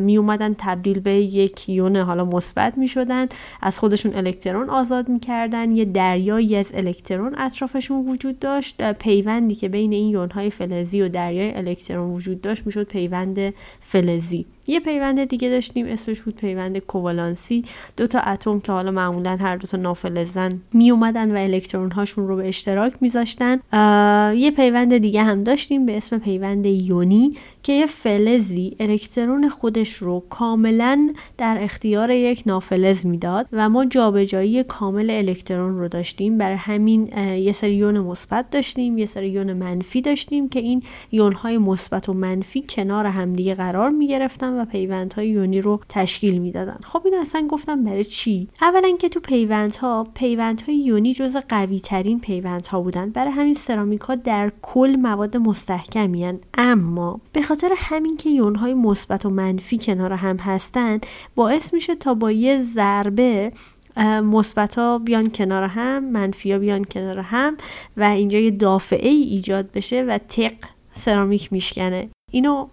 می 0.00 0.16
اومدن 0.16 0.54
تبدیل 0.58 1.00
به 1.00 1.12
یک 1.14 1.68
یون 1.68 1.96
حالا 1.96 2.24
مثبت 2.24 2.78
می 2.78 2.88
شدن 2.88 3.26
از 3.62 3.78
خودشون 3.78 4.14
الکترون 4.14 4.70
آزاد 4.70 5.08
می 5.08 5.20
کردن 5.20 5.76
یه 5.76 5.84
دریایی 5.84 6.56
از 6.56 6.70
الکترون 6.74 7.34
اطرافشون 7.38 8.08
وجود 8.08 8.38
داشت. 8.38 8.92
پیوندی 8.92 9.54
که 9.54 9.68
بین 9.68 9.92
این 9.92 10.08
یونهای 10.08 10.50
فلزی 10.50 11.02
و 11.02 11.08
دریای 11.08 11.56
الکترون 11.56 12.10
وجود 12.10 12.40
داشت 12.40 12.66
می‌شد 12.66 12.86
پیوند 12.86 13.54
فلزی. 13.80 14.46
یه 14.66 14.80
پیوند 14.80 15.24
دیگه 15.24 15.48
داشتیم 15.48 15.86
اسمش 15.86 16.20
بود 16.20 16.36
پیوند 16.36 16.78
کووالانسی 16.78 17.64
دو 17.96 18.06
تا 18.06 18.18
اتم 18.18 18.60
که 18.60 18.72
حالا 18.72 18.90
معمولا 18.90 19.36
هر 19.36 19.56
دو 19.56 19.66
تا 19.66 19.76
نافلزن 19.76 20.60
می 20.72 20.90
اومدن 20.90 21.36
و 21.36 21.40
الکترون 21.40 21.90
هاشون 21.90 22.28
رو 22.28 22.36
به 22.36 22.48
اشتراک 22.48 22.94
میذاشتن. 23.00 23.60
یه 24.36 24.50
پیوند 24.56 24.98
دیگه 24.98 25.22
هم 25.22 25.44
داشتیم 25.44 25.86
به 25.86 25.96
اسم 25.96 26.18
پیوند 26.18 26.66
یونی. 26.66 27.36
که 27.64 27.72
یه 27.72 27.86
فلزی 27.86 28.76
الکترون 28.80 29.48
خودش 29.48 29.94
رو 29.94 30.24
کاملا 30.30 31.12
در 31.38 31.58
اختیار 31.60 32.10
یک 32.10 32.42
نافلز 32.46 33.06
می‌داد 33.06 33.46
و 33.52 33.68
ما 33.68 33.84
جابجایی 33.84 34.62
کامل 34.62 35.10
الکترون 35.10 35.78
رو 35.78 35.88
داشتیم. 35.88 36.38
برای 36.38 36.56
همین 36.56 37.06
یه 37.16 37.52
سری 37.52 37.74
یون 37.74 37.98
مثبت 37.98 38.50
داشتیم 38.50 38.98
یه 38.98 39.06
سری 39.06 39.28
یون 39.28 39.52
منفی 39.52 40.00
داشتیم 40.00 40.48
که 40.48 40.58
این 40.60 40.82
یون 41.12 41.32
های 41.32 41.58
مثبت 41.58 42.08
و 42.08 42.12
منفی 42.12 42.64
کنار 42.68 43.06
همدیگه 43.06 43.54
قرار 43.54 43.90
می 43.90 44.06
گرفتن 44.06 44.60
و 44.60 44.64
پیوندهای 44.64 45.28
یونی 45.28 45.60
رو 45.60 45.80
تشکیل 45.88 46.38
می‌دادن. 46.38 46.78
خب 46.84 47.02
این 47.04 47.14
اصلا 47.14 47.46
گفتم 47.46 47.84
برای 47.84 48.04
چی؟ 48.04 48.48
اولا 48.62 48.90
که 48.98 49.08
تو 49.08 49.20
پیوندها 49.20 50.06
پیوندهای 50.14 50.76
یونی 50.76 51.14
جز 51.14 51.36
قوی 51.48 51.80
ترین 51.80 52.20
پیوندها 52.20 52.80
بودن. 52.80 53.10
برای 53.10 53.32
همین 53.32 53.54
سرامیک 53.54 54.00
ها 54.00 54.14
در 54.14 54.52
کل 54.62 54.96
مواد 54.96 55.36
مستحکمی 55.36 56.32
اما 56.54 57.20
به 57.32 57.42
خاطر 57.54 57.72
همین 57.76 58.16
که 58.16 58.30
یونهای 58.30 58.74
مثبت 58.74 59.26
و 59.26 59.30
منفی 59.30 59.78
کنار 59.78 60.12
هم 60.12 60.36
هستن 60.36 61.00
باعث 61.34 61.74
میشه 61.74 61.94
تا 61.94 62.14
با 62.14 62.30
یه 62.30 62.62
ضربه 62.62 63.52
مثبت 64.22 64.78
ها 64.78 64.98
بیان 64.98 65.30
کنار 65.30 65.62
هم 65.62 66.04
منفی 66.04 66.52
ها 66.52 66.58
بیان 66.58 66.84
کنار 66.84 67.18
هم 67.18 67.56
و 67.96 68.02
اینجا 68.02 68.38
یه 68.38 68.50
دافعه 68.50 69.08
ای 69.08 69.22
ایجاد 69.22 69.72
بشه 69.72 70.02
و 70.02 70.18
تق 70.18 70.54
سرامیک 70.92 71.52
میشکنه. 71.52 72.08
اینو 72.34 72.66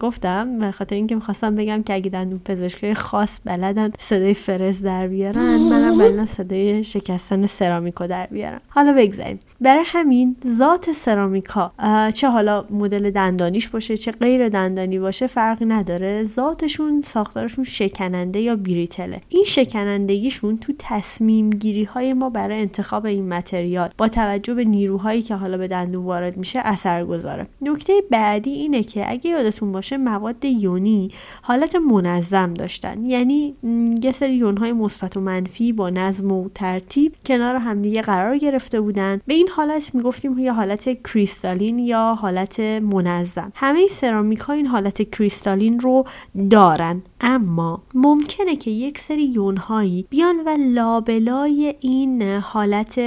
گفتم 0.00 0.58
به 0.58 0.70
خاطر 0.70 0.96
اینکه 0.96 1.14
می‌خواستم 1.14 1.54
بگم 1.54 1.82
که 1.82 1.94
اگه 1.94 2.10
دندون 2.10 2.38
پزشکی 2.44 2.94
خاص 2.94 3.40
بلدن 3.44 3.90
صدای 3.98 4.34
فرز 4.34 4.82
در 4.82 5.06
بیارن 5.06 5.56
منم 5.70 5.98
بلدن 5.98 6.24
صدای 6.24 6.84
شکستن 6.84 7.46
سرامیکو 7.46 8.06
در 8.06 8.26
بیارم. 8.26 8.60
حالا 8.68 8.92
بگذاریم. 8.92 9.40
برای 9.60 9.84
همین 9.86 10.36
ذات 10.46 10.92
سرامیکا 10.92 11.72
چه 12.14 12.28
حالا 12.28 12.64
مدل 12.70 13.10
دندانیش 13.10 13.68
باشه 13.68 13.96
چه 13.96 14.12
غیر 14.12 14.48
دندانی 14.48 14.98
باشه 14.98 15.26
فرقی 15.26 15.64
نداره. 15.64 16.24
ذاتشون 16.24 17.00
ساختارشون 17.00 17.64
شکننده 17.64 18.40
یا 18.40 18.56
بیریتله. 18.56 19.20
این 19.28 19.44
شکنندگیشون 19.44 20.58
تو 20.58 20.72
تصمیم 20.78 21.50
گیری 21.50 21.84
های 21.84 22.12
ما 22.12 22.30
برای 22.30 22.60
انتخاب 22.60 23.06
این 23.06 23.28
متریال 23.28 23.88
با 23.98 24.08
توجه 24.08 24.54
به 24.54 24.64
نیروهایی 24.64 25.22
که 25.22 25.34
حالا 25.34 25.56
به 25.56 25.68
دندون 25.68 26.04
وارد 26.04 26.36
میشه 26.36 26.58
اثر 26.64 27.04
گذاره 27.04 27.46
نکته 27.62 27.92
بعدی 28.10 28.50
اینه 28.50 28.82
که 28.82 28.99
اگه 29.08 29.30
یادتون 29.30 29.72
باشه 29.72 29.96
مواد 29.96 30.44
یونی 30.44 31.10
حالت 31.42 31.76
منظم 31.76 32.54
داشتن. 32.54 33.04
یعنی 33.04 33.54
یه 34.02 34.12
سری 34.12 34.34
یونهای 34.34 34.72
مثبت 34.72 35.16
و 35.16 35.20
منفی 35.20 35.72
با 35.72 35.90
نظم 35.90 36.32
و 36.32 36.48
ترتیب 36.54 37.14
کنار 37.26 37.56
همدیگه 37.56 38.02
قرار 38.02 38.38
گرفته 38.38 38.80
بودن. 38.80 39.20
به 39.26 39.34
این 39.34 39.48
حالت 39.48 39.94
می‌گفتیم 39.94 40.38
یا 40.38 40.52
حالت 40.52 41.02
کریستالین 41.02 41.78
یا 41.78 42.14
حالت 42.20 42.60
منظم. 42.60 43.52
همه 43.54 43.86
سرامیک 43.86 44.38
ها 44.38 44.52
این 44.52 44.66
حالت 44.66 45.10
کریستالین 45.10 45.80
رو 45.80 46.04
دارن. 46.50 47.02
اما 47.20 47.82
ممکنه 47.94 48.56
که 48.56 48.70
یک 48.70 48.98
سری 48.98 49.24
یونهایی 49.24 50.06
بیان 50.10 50.36
و 50.46 50.56
لابلای 50.66 51.74
این 51.80 52.22
حالت 52.22 52.98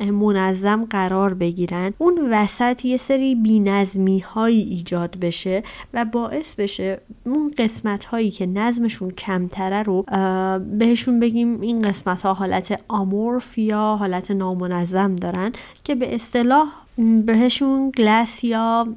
منظم 0.00 0.84
قرار 0.84 1.34
بگیرن. 1.34 1.92
اون 1.98 2.28
وسط 2.30 2.84
یه 2.84 2.96
سری 2.96 3.34
بینظمی 3.34 4.18
هایی 4.18 4.60
ایجاد 4.60 5.16
بشه 5.20 5.31
و 5.94 6.04
باعث 6.04 6.54
بشه 6.54 7.00
اون 7.26 7.54
قسمت 7.58 8.04
هایی 8.04 8.30
که 8.30 8.46
نظمشون 8.46 9.10
کمتره 9.10 9.82
رو 9.82 10.02
بهشون 10.78 11.18
بگیم 11.18 11.60
این 11.60 11.78
قسمت 11.78 12.22
ها 12.22 12.34
حالت 12.34 12.80
آمورف 12.88 13.58
یا 13.58 13.96
حالت 14.00 14.30
نامنظم 14.30 15.14
دارن 15.14 15.52
که 15.84 15.94
به 15.94 16.14
اصطلاح 16.14 16.68
بهشون 17.26 17.90
گلس 17.90 18.44
یا 18.44 18.88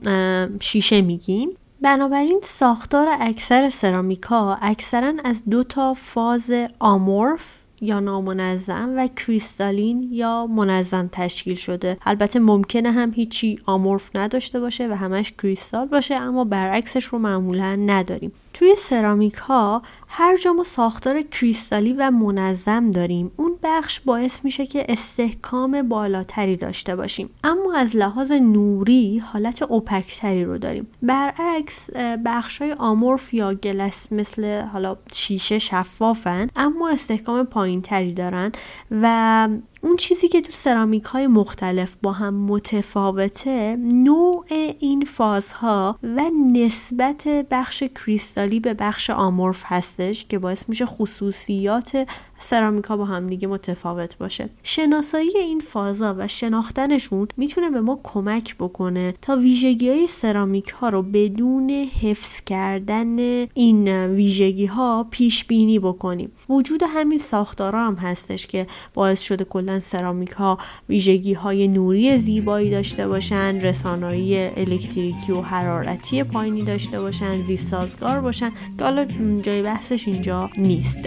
شیشه 0.62 1.01
میگیم. 1.01 1.50
بنابراین 1.82 2.39
ساختار 2.44 3.08
اکثر 3.20 3.70
سرامیکا 3.70 4.58
اکثرا 4.62 5.13
از 5.24 5.44
دو 5.50 5.63
تا 5.63 5.94
فاز 5.94 6.54
آمورف 6.80 7.58
یا 7.86 8.00
نامنظم 8.00 8.94
و 8.98 9.08
کریستالین 9.08 10.10
یا 10.12 10.48
منظم 10.48 11.10
تشکیل 11.12 11.56
شده. 11.56 11.98
البته 12.06 12.39
ممکنه 12.39 12.92
هم 12.92 13.12
هیچی 13.15 13.60
آمورف 13.65 14.15
نداشته 14.15 14.60
باشه 14.60 14.88
و 14.88 14.94
همش 14.94 15.32
کریستال 15.32 15.88
باشه 15.88 16.15
اما 16.15 16.44
برعکسش 16.44 17.04
رو 17.04 17.20
معمولا 17.20 17.75
نداریم. 17.75 18.32
توی 18.56 18.76
سرامیک 18.76 19.34
ها 19.34 19.82
هر 20.08 20.38
جا 20.38 20.54
ما 20.54 20.64
ساختار 20.64 21.22
کریستالی 21.22 21.94
و 21.94 22.12
منظم 22.12 22.92
داریم 22.92 23.32
اون 23.36 23.58
بخش 23.64 24.00
باعث 24.00 24.40
میشه 24.44 24.66
که 24.66 24.86
استحکام 24.90 25.82
بالاتری 25.82 26.56
داشته 26.56 26.96
باشیم. 26.96 27.30
اما 27.44 27.76
از 27.76 27.96
لحاظ 27.96 28.32
نوری 28.32 29.18
حالت 29.18 29.62
اوپکتری 29.62 30.46
رو 30.46 30.58
داریم. 30.58 30.88
برعکس 31.02 31.90
بخش 32.26 32.62
های 32.62 32.76
آمورف 32.80 33.34
یا 33.34 33.54
گلس 33.54 34.08
مثل 34.12 34.62
حالا 34.62 34.98
شیشه 35.14 35.60
شفافن 35.60 36.48
اما 36.56 36.90
استحکام 36.90 37.44
پایین 37.44 37.82
تری 37.82 38.14
دارن 38.14 38.52
و 38.92 39.48
اون 39.86 39.96
چیزی 39.96 40.27
که 40.27 40.42
تو 40.42 40.51
سرامیک 40.51 41.04
های 41.04 41.27
مختلف 41.27 41.96
با 42.01 42.12
هم 42.12 42.34
متفاوته 42.34 43.75
نوع 43.94 44.46
این 44.80 45.06
فازها 45.06 46.00
و 46.04 46.22
نسبت 46.54 47.27
بخش 47.27 47.84
کریستالی 47.84 48.60
به 48.60 48.74
بخش 48.74 49.10
آمورف 49.10 49.62
هستش 49.65 50.25
که 50.25 50.39
باعث 50.39 50.70
میشه 50.70 50.86
خصوصیات 50.86 52.08
سرامیکا 52.39 52.98
با 52.98 53.06
هم 53.06 53.27
دیگه 53.27 53.48
متفاوت 53.48 54.18
باشه. 54.18 54.50
شناسایی 54.63 55.38
این 55.38 55.60
فازا 55.60 56.15
و 56.18 56.27
شناختنشون 56.27 57.27
می‌تونه 57.38 57.70
به 57.70 57.82
ما 57.82 58.00
کمک 58.04 58.56
بکنه 58.60 59.13
تا 59.22 59.36
ویژگی 59.36 59.89
های 59.89 60.08
سرامیک 60.08 60.70
ها 60.70 60.89
رو 60.89 61.01
بدون 61.01 61.70
حفظ 62.01 62.42
کردن 62.42 63.20
این 63.54 63.88
ویژگی 64.06 64.65
ها 64.65 65.08
پیش 65.12 65.46
بینی 65.46 65.80
بکنیم. 65.80 66.32
وجود 66.50 66.84
همین 66.88 67.20
ساختارا 67.20 67.88
هم 67.88 67.96
هستش 67.96 68.48
که 68.48 68.68
باعث 68.94 69.22
شده 69.22 69.44
کلا 69.44 69.75
سرامیک 69.79 70.32
ها 70.32 70.58
ویژگی 70.89 71.34
های 71.34 71.67
نوری 71.67 72.17
زیبایی 72.17 72.72
داشته 72.72 73.08
باشن 73.08 73.62
رسانایی 73.62 74.38
الکتریکی 74.38 75.32
و 75.32 75.41
حرارتی 75.41 76.24
پایینی 76.24 76.63
داشته 76.63 77.01
باشن 77.01 77.41
زیست 77.41 77.67
سازگار 77.67 78.22
باشن 78.22 78.51
که 78.77 78.84
حالا 78.84 79.05
جای 79.41 79.62
بحثش 79.62 80.08
اینجا 80.08 80.50
نیست. 80.58 81.00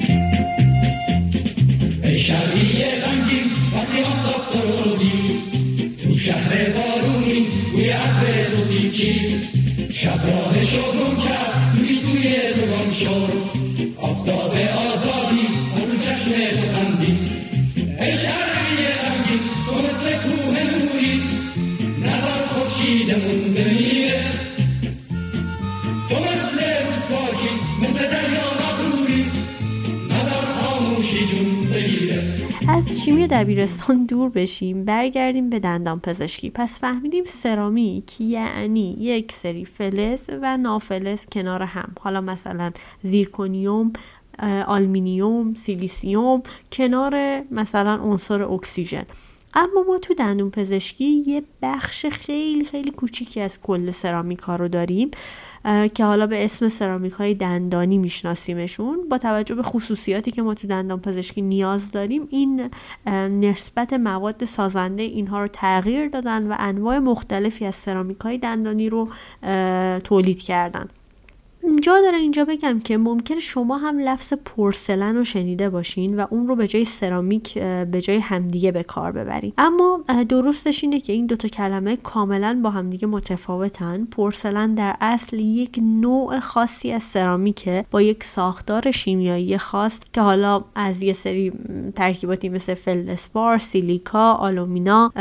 شهر 6.18 6.70
بارونی 6.70 7.46
بوی 7.72 7.88
عطر 7.88 8.44
تو 8.56 8.64
پیچی. 8.64 9.40
شب 9.92 10.26
راه 10.26 10.54
کرد 11.24 11.47
شیمی 33.08 33.26
دبیرستان 33.26 34.04
دور 34.04 34.30
بشیم 34.30 34.84
برگردیم 34.84 35.50
به 35.50 35.58
دندان 35.58 36.00
پزشکی. 36.00 36.50
پس 36.50 36.80
فهمیدیم 36.80 37.24
سرامیک 37.24 38.20
یعنی 38.20 38.96
یک 39.00 39.32
سری 39.32 39.64
فلز 39.64 40.30
و 40.42 40.56
نافلز 40.56 41.26
کنار 41.26 41.62
هم. 41.62 41.92
حالا 42.00 42.20
مثلا 42.20 42.72
زیرکونیوم 43.02 43.92
آلمینیوم 44.66 45.54
سیلیسیوم 45.54 46.42
کنار 46.72 47.42
مثلا 47.50 47.94
عنصر 47.94 48.42
اکسیژن. 48.42 49.04
اما 49.54 49.84
ما 49.88 49.98
تو 49.98 50.14
دندون 50.14 50.50
پزشکی 50.50 51.22
یه 51.26 51.42
بخش 51.62 52.06
خیلی 52.06 52.64
خیلی 52.64 52.90
کوچیکی 52.90 53.40
از 53.40 53.62
کل 53.62 53.90
سرامیک 53.90 54.38
ها 54.38 54.56
رو 54.56 54.68
داریم. 54.68 55.10
که 55.94 56.04
حالا 56.04 56.26
به 56.26 56.44
اسم 56.44 56.68
سرامیک 56.68 57.12
های 57.12 57.34
دندانی 57.34 57.98
میشناسیمشون 57.98 59.08
با 59.08 59.18
توجه 59.18 59.54
به 59.54 59.62
خصوصیاتی 59.62 60.30
که 60.30 60.42
ما 60.42 60.54
تو 60.54 60.66
دندان 60.66 61.00
پزشکی 61.00 61.42
نیاز 61.42 61.92
داریم 61.92 62.28
این 62.30 62.70
نسبت 63.40 63.92
مواد 63.92 64.44
سازنده 64.44 65.02
اینها 65.02 65.40
رو 65.40 65.46
تغییر 65.46 66.08
دادن 66.08 66.52
و 66.52 66.56
انواع 66.58 66.98
مختلفی 66.98 67.64
از 67.64 67.74
سرامیک 67.74 68.20
های 68.20 68.38
دندانی 68.38 68.88
رو 68.88 69.08
تولید 70.04 70.42
کردن. 70.42 70.88
جا 71.82 72.00
داره 72.00 72.18
اینجا 72.18 72.44
بگم 72.44 72.80
که 72.80 72.98
ممکنه 72.98 73.40
شما 73.40 73.78
هم 73.78 73.98
لفظ 73.98 74.32
پرسلن 74.32 75.16
رو 75.16 75.24
شنیده 75.24 75.70
باشین 75.70 76.20
و 76.20 76.26
اون 76.30 76.46
رو 76.46 76.56
به 76.56 76.66
جای 76.66 76.84
سرامیک 76.84 77.58
به 77.58 78.00
جای 78.00 78.18
همدیگه 78.18 78.72
به 78.72 78.82
کار 78.82 79.12
ببرین. 79.12 79.52
اما 79.58 80.04
درستش 80.28 80.84
اینه 80.84 81.00
که 81.00 81.12
این 81.12 81.26
دوتا 81.26 81.48
کلمه 81.48 81.96
کاملا 81.96 82.60
با 82.62 82.70
همدیگه 82.70 83.06
متفاوتن. 83.06 84.04
پرسلن 84.04 84.74
در 84.74 84.96
اصل 85.00 85.38
یک 85.40 85.78
نوع 85.82 86.40
خاصی 86.40 86.92
از 86.92 87.02
سرامیکه 87.02 87.84
با 87.90 88.02
یک 88.02 88.24
ساختار 88.24 88.90
شیمیایی 88.90 89.58
خاص 89.58 90.00
که 90.12 90.20
حالا 90.20 90.64
از 90.74 91.02
یه 91.02 91.12
سری 91.12 91.52
ترکیباتی 91.96 92.48
مثل 92.48 92.74
فلدسپار، 92.74 93.58
سیلیکا، 93.58 94.32
آلومینا 94.32 95.12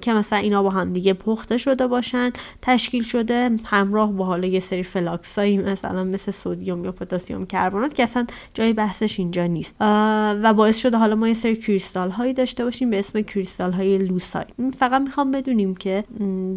که 0.00 0.12
مثلا 0.12 0.38
اینا 0.38 0.62
با 0.62 0.70
همدیگه 0.70 1.12
پخته 1.12 1.56
شده 1.56 1.86
باشن 1.86 2.30
تشکیل 2.62 3.02
شده 3.02 3.50
همراه 3.64 4.12
با 4.12 4.24
حالا 4.24 4.48
یه 4.48 4.60
سری 4.60 4.82
فلاکسایی 4.82 5.58
مثلا 5.58 5.89
مثل 5.92 6.30
سودیوم 6.30 6.84
یا 6.84 6.92
پتاسیم 6.92 7.46
کربنات 7.46 7.94
که 7.94 8.02
اصلا 8.02 8.26
جای 8.54 8.72
بحثش 8.72 9.18
اینجا 9.18 9.46
نیست. 9.46 9.76
و 10.42 10.54
باعث 10.56 10.78
شده 10.78 10.96
حالا 10.96 11.14
ما 11.14 11.28
یه 11.28 11.34
سری 11.34 11.56
کریستال 11.56 12.10
هایی 12.10 12.32
داشته 12.32 12.64
باشیم 12.64 12.90
به 12.90 12.98
اسم 12.98 13.20
کریستال 13.20 13.72
های 13.72 13.98
لوسای 13.98 14.44
فقط 14.78 15.02
می‌خوام 15.02 15.30
بدونیم 15.30 15.74
که 15.74 16.04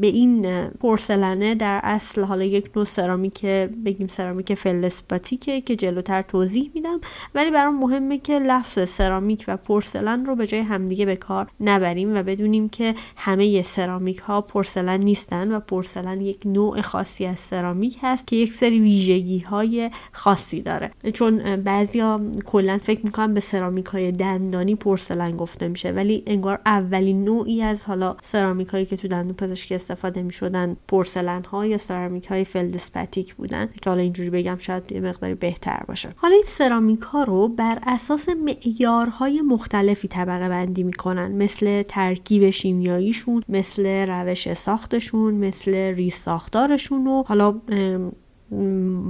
به 0.01 0.07
این 0.07 0.67
پرسلنه 0.67 1.55
در 1.55 1.79
اصل 1.83 2.23
حالا 2.23 2.43
یک 2.43 2.69
نوع 2.75 2.85
سرامیک 2.85 3.45
بگیم 3.85 4.07
سرامیک 4.07 4.53
فلسپاتیکه 4.53 5.61
که 5.61 5.75
جلوتر 5.75 6.21
توضیح 6.21 6.71
میدم 6.73 7.01
ولی 7.35 7.51
برام 7.51 7.79
مهمه 7.79 8.17
که 8.17 8.39
لفظ 8.39 8.89
سرامیک 8.89 9.45
و 9.47 9.57
پرسلن 9.57 10.25
رو 10.25 10.35
به 10.35 10.47
جای 10.47 10.61
همدیگه 10.61 11.05
به 11.05 11.15
کار 11.15 11.47
نبریم 11.59 12.15
و 12.15 12.23
بدونیم 12.23 12.69
که 12.69 12.95
همه 13.17 13.61
سرامیک 13.61 14.17
ها 14.17 14.41
پرسلن 14.41 14.99
نیستن 14.99 15.51
و 15.51 15.59
پرسلن 15.59 16.21
یک 16.21 16.39
نوع 16.45 16.81
خاصی 16.81 17.25
از 17.25 17.39
سرامیک 17.39 17.97
هست 18.01 18.27
که 18.27 18.35
یک 18.35 18.53
سری 18.53 18.79
ویژگی 19.13 19.39
های 19.39 19.91
خاصی 20.11 20.61
داره. 20.61 20.91
چون 21.13 21.55
بعضیا 21.55 22.21
کلا 22.45 22.79
فکر 22.83 23.01
می‌کنن 23.03 23.33
به 23.33 23.39
سرامیک 23.39 23.85
های 23.85 24.11
دندانی 24.11 24.75
پرسلن 24.75 25.37
گفته 25.37 25.67
میشه 25.67 25.91
ولی 25.91 26.23
انگار 26.27 26.59
اولین 26.65 27.23
نوعی 27.23 27.61
از 27.61 27.85
حالا 27.85 28.15
سرامیک 28.21 28.67
هایی 28.67 28.85
که 28.85 28.97
تو 28.97 29.07
دندون 29.07 29.33
پزشکی 29.33 29.75
استفاده 29.75 30.21
می‌شدن 30.21 30.77
پرسلن 30.87 31.43
ها 31.43 31.65
یا 31.65 31.77
سرامیک 31.77 32.27
های 32.27 32.43
feldspathic 32.43 33.35
بودن. 33.35 33.69
که 33.81 33.89
حالا 33.89 34.01
اینجوری 34.01 34.29
بگم 34.29 34.55
شاید 34.55 34.91
یه 34.91 34.99
مقداری 34.99 35.33
بهتر 35.33 35.83
باشه. 35.87 36.09
حالا 36.15 36.33
این 36.33 36.43
سرامیک 36.47 37.01
ها 37.01 37.23
رو 37.23 37.47
بر 37.47 37.79
اساس 37.87 38.29
معیارهای 38.29 39.41
مختلفی 39.41 40.07
طبقه 40.07 40.49
بندی 40.49 40.83
می‌کنن. 40.83 41.31
مثل 41.31 41.83
ترکیب 41.83 42.49
شیمیاییشون 42.49 43.43
مثل 43.49 43.85
روش 44.09 44.53
ساختشون 44.53 45.33
مثل 45.33 45.75
ریز 45.75 46.13
ساختارشون 46.13 47.07
و 47.07 47.23
حالا 47.23 47.61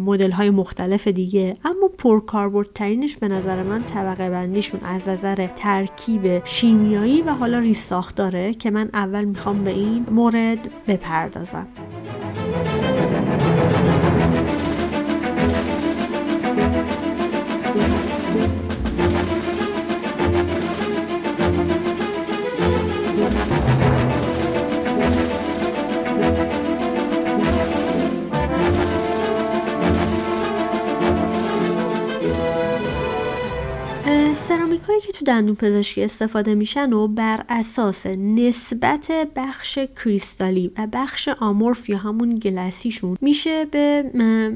مدل 0.05 0.31
های 0.31 0.49
مختلف 0.49 1.07
دیگه. 1.07 1.55
اما 1.65 1.89
ترینش 2.75 3.17
به 3.17 3.27
نظر 3.27 3.63
من 3.63 3.81
طبقه 3.81 4.29
بندیشون 4.29 4.79
از 4.83 5.09
نظر 5.09 5.47
ترکیب 5.55 6.45
شیمیایی 6.45 7.21
و 7.21 7.29
حالا 7.29 7.59
ریساخت 7.59 8.15
داره 8.15 8.53
که 8.53 8.71
من 8.71 8.89
اول 8.93 9.25
می‌خوام 9.25 9.63
به 9.63 9.71
این 9.71 10.05
مورد 10.11 10.59
بپردازم. 10.87 11.67
تو 35.23 35.31
دندون 35.31 35.55
پزشکی 35.55 36.03
استفاده 36.03 36.55
میشن 36.55 36.93
و 36.93 37.07
بر 37.07 37.43
اساس 37.49 38.05
نسبت 38.05 39.11
بخش 39.35 39.79
کریستالی 40.03 40.71
و 40.77 40.87
بخش 40.93 41.27
آمورف 41.27 41.89
یا 41.89 41.97
همون 41.97 42.35
گلسیشون 42.35 43.17
میشه 43.21 43.65
به 43.65 44.11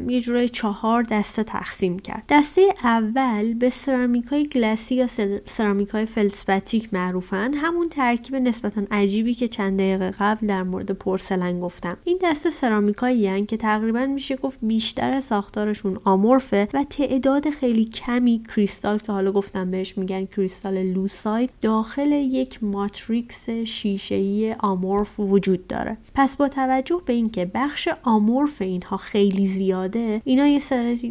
یه 0.09 0.19
جورای 0.19 0.49
چهار 0.49 1.03
دسته 1.03 1.43
تقسیم 1.43 1.99
کرد. 1.99 2.23
دسته 2.29 2.61
اول 2.83 3.53
به 3.53 3.69
سرامیک 3.69 4.25
های 4.25 4.47
گلسی 4.47 4.95
یا 4.95 5.07
سرامیک 5.45 5.89
های 5.89 6.05
فلسپاتیک 6.05 6.93
معروفن. 6.93 7.53
همون 7.53 7.89
ترکیب 7.89 8.35
نسبتا 8.35 8.81
عجیبی 8.91 9.33
که 9.33 9.47
چند 9.47 9.79
دقیقه 9.79 10.11
قبل 10.19 10.47
در 10.47 10.63
مورد 10.63 10.91
پرسلن 10.91 11.59
گفتم. 11.59 11.97
این 12.03 12.19
دسته 12.23 12.49
سرامیک 12.49 12.97
هایی 12.97 13.45
که 13.45 13.57
تقریبا 13.57 14.05
میشه 14.05 14.35
گفت 14.35 14.59
بیشتر 14.61 15.19
ساختارشون 15.19 15.99
آمورفه 16.03 16.67
و 16.73 16.83
تعداد 16.83 17.49
خیلی 17.49 17.85
کمی 17.85 18.43
کریستال 18.55 18.97
که 18.97 19.11
حالا 19.11 19.31
گفتم 19.31 19.71
بهش 19.71 19.97
میگن 19.97 20.25
کریستال 20.25 20.56
لوسای 20.65 21.49
داخل 21.61 22.11
یک 22.11 22.63
ماتریکس 22.63 23.49
شیشه‌ای 23.49 24.55
آمورف 24.59 25.19
وجود 25.19 25.67
داره. 25.67 25.97
پس 26.15 26.35
با 26.35 26.47
توجه 26.47 27.01
به 27.05 27.13
اینکه 27.13 27.51
بخش 27.53 27.89
آمورف 28.03 28.61
اینها 28.61 28.97
خیلی 28.97 29.47
زیاده 29.47 30.21
اینا 30.25 30.47
یه 30.47 30.59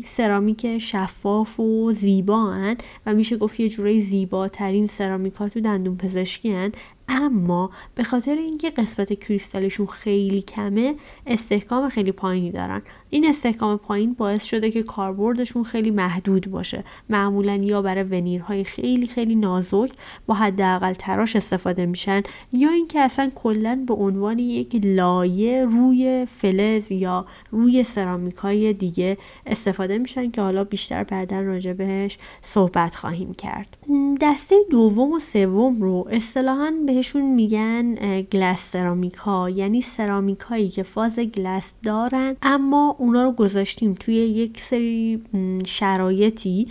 سرامیک 0.00 0.78
شفاف 0.78 1.60
و 1.60 1.92
زیبا 1.92 2.52
هن 2.52 2.76
و 3.06 3.14
میشه 3.14 3.36
گفت 3.36 3.60
یه 3.60 3.68
جوره 3.68 3.98
زیباترین 3.98 4.86
سرامیک 4.86 5.34
ها 5.34 5.48
تو 5.48 5.60
دندون 5.60 5.96
پزشکی 5.96 6.52
هن. 6.52 6.72
اما 7.08 7.70
به 7.94 8.04
خاطر 8.04 8.34
اینکه 8.34 8.70
قسمت 8.70 9.12
کریستالشون 9.12 9.86
خیلی 9.86 10.42
کمه 10.42 10.94
استحکام 11.26 11.88
خیلی 11.88 12.12
پایینی 12.12 12.50
دارن. 12.50 12.82
این 13.10 13.26
استحکام 13.26 13.78
پایین 13.78 14.12
باعث 14.12 14.44
شده 14.44 14.70
که 14.70 14.82
کاربردشون 14.82 15.64
خیلی 15.64 15.90
محدود 15.90 16.50
باشه. 16.50 16.84
معمولا 17.10 17.54
یا 17.54 17.82
برای 17.82 18.04
ونیرهای 18.04 18.64
خیلی 18.64 19.06
خیلی 19.06 19.34
نازک 19.34 19.92
با 20.26 20.34
حداقل 20.34 20.92
تراش 20.92 21.36
استفاده 21.36 21.86
میشن 21.86 22.22
یا 22.52 22.70
اینکه 22.70 23.00
اصلا 23.00 23.30
کلا 23.34 23.84
به 23.86 23.94
عنوان 23.94 24.38
یک 24.38 24.80
لایه 24.84 25.64
روی 25.64 26.26
فلز 26.36 26.92
یا 26.92 27.26
روی 27.50 27.84
سرامیک 27.84 28.36
های 28.36 28.72
دیگه 28.72 29.18
استفاده 29.46 29.98
میشن 29.98 30.30
که 30.30 30.40
حالا 30.40 30.64
بیشتر 30.64 31.04
بعدا 31.04 31.40
راجع 31.40 31.72
بهش 31.72 32.18
صحبت 32.42 32.94
خواهیم 32.94 33.34
کرد. 33.34 33.76
دسته 34.20 34.56
دوم 34.70 35.12
و 35.12 35.18
سوم 35.18 35.82
رو 35.82 36.08
اصطلاحا 36.10 36.72
بهشون 36.96 37.22
میگن 37.22 37.94
گلس 38.20 38.72
سرامیک 38.72 39.14
ها 39.14 39.50
یعنی 39.50 39.80
سرامیک 39.80 40.38
هایی 40.38 40.68
که 40.68 40.82
فاز 40.82 41.18
گلس 41.18 41.74
دارن 41.82 42.36
اما 42.42 42.96
اونا 42.98 43.22
رو 43.22 43.32
گذاشتیم 43.32 43.92
توی 43.92 44.14
یک 44.14 44.60
سری 44.60 45.22
شرایطی 45.66 46.68